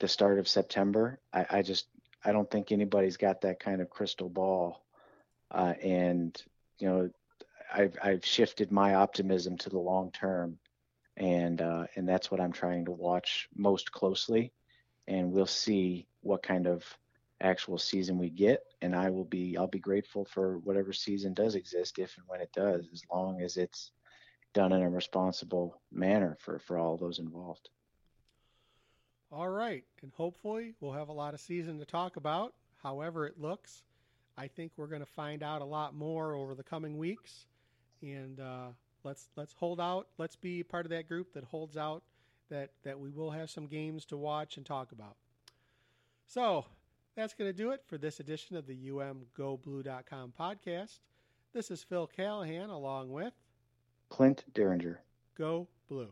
the 0.00 0.08
start 0.08 0.38
of 0.38 0.48
September, 0.48 1.20
I, 1.32 1.46
I 1.50 1.62
just 1.62 1.86
I 2.24 2.32
don't 2.32 2.50
think 2.50 2.72
anybody's 2.72 3.16
got 3.16 3.42
that 3.42 3.60
kind 3.60 3.80
of 3.80 3.90
crystal 3.90 4.28
ball. 4.28 4.84
Uh, 5.50 5.74
and 5.82 6.40
you 6.80 6.88
know, 6.88 7.10
I've 7.72 7.96
I've 8.02 8.24
shifted 8.24 8.72
my 8.72 8.94
optimism 8.94 9.56
to 9.58 9.70
the 9.70 9.78
long 9.78 10.10
term, 10.12 10.58
and 11.16 11.60
uh, 11.60 11.84
and 11.96 12.08
that's 12.08 12.30
what 12.30 12.40
I'm 12.40 12.52
trying 12.52 12.84
to 12.86 12.92
watch 12.92 13.48
most 13.54 13.92
closely 13.92 14.52
and 15.10 15.32
we'll 15.32 15.46
see 15.46 16.06
what 16.22 16.42
kind 16.42 16.66
of 16.66 16.84
actual 17.42 17.78
season 17.78 18.18
we 18.18 18.30
get 18.30 18.60
and 18.82 18.94
I 18.94 19.10
will 19.10 19.24
be 19.24 19.56
I'll 19.56 19.66
be 19.66 19.78
grateful 19.78 20.24
for 20.26 20.58
whatever 20.58 20.92
season 20.92 21.32
does 21.34 21.54
exist 21.54 21.98
if 21.98 22.16
and 22.18 22.26
when 22.28 22.40
it 22.40 22.52
does 22.54 22.86
as 22.92 23.02
long 23.10 23.40
as 23.40 23.56
it's 23.56 23.92
done 24.52 24.72
in 24.72 24.82
a 24.82 24.90
responsible 24.90 25.80
manner 25.90 26.36
for 26.40 26.58
for 26.58 26.78
all 26.78 26.96
those 26.96 27.18
involved. 27.18 27.70
All 29.32 29.48
right, 29.48 29.84
and 30.02 30.12
hopefully 30.16 30.74
we'll 30.80 30.92
have 30.92 31.08
a 31.08 31.12
lot 31.12 31.34
of 31.34 31.40
season 31.40 31.78
to 31.78 31.84
talk 31.84 32.16
about. 32.16 32.52
However 32.82 33.26
it 33.26 33.38
looks, 33.38 33.84
I 34.36 34.48
think 34.48 34.72
we're 34.76 34.86
going 34.86 35.00
to 35.00 35.06
find 35.06 35.42
out 35.42 35.62
a 35.62 35.64
lot 35.64 35.94
more 35.94 36.34
over 36.34 36.54
the 36.54 36.62
coming 36.62 36.98
weeks, 36.98 37.46
and 38.02 38.40
uh, 38.40 38.68
let's 39.04 39.28
let's 39.36 39.52
hold 39.52 39.80
out. 39.80 40.08
Let's 40.18 40.36
be 40.36 40.62
part 40.62 40.86
of 40.86 40.90
that 40.90 41.08
group 41.08 41.34
that 41.34 41.44
holds 41.44 41.76
out 41.76 42.02
that, 42.50 42.70
that 42.84 42.98
we 42.98 43.10
will 43.10 43.30
have 43.30 43.48
some 43.48 43.66
games 43.66 44.04
to 44.06 44.16
watch 44.16 44.56
and 44.56 44.66
talk 44.66 44.92
about. 44.92 45.16
So 46.26 46.66
that's 47.16 47.34
going 47.34 47.50
to 47.50 47.56
do 47.56 47.70
it 47.70 47.82
for 47.86 47.96
this 47.96 48.20
edition 48.20 48.56
of 48.56 48.66
the 48.66 48.76
umgoblue.com 48.76 50.32
podcast. 50.38 50.98
This 51.52 51.70
is 51.70 51.82
Phil 51.82 52.06
Callahan 52.06 52.70
along 52.70 53.10
with 53.10 53.32
Clint 54.08 54.44
Derringer. 54.52 55.00
Go 55.36 55.68
Blue. 55.88 56.10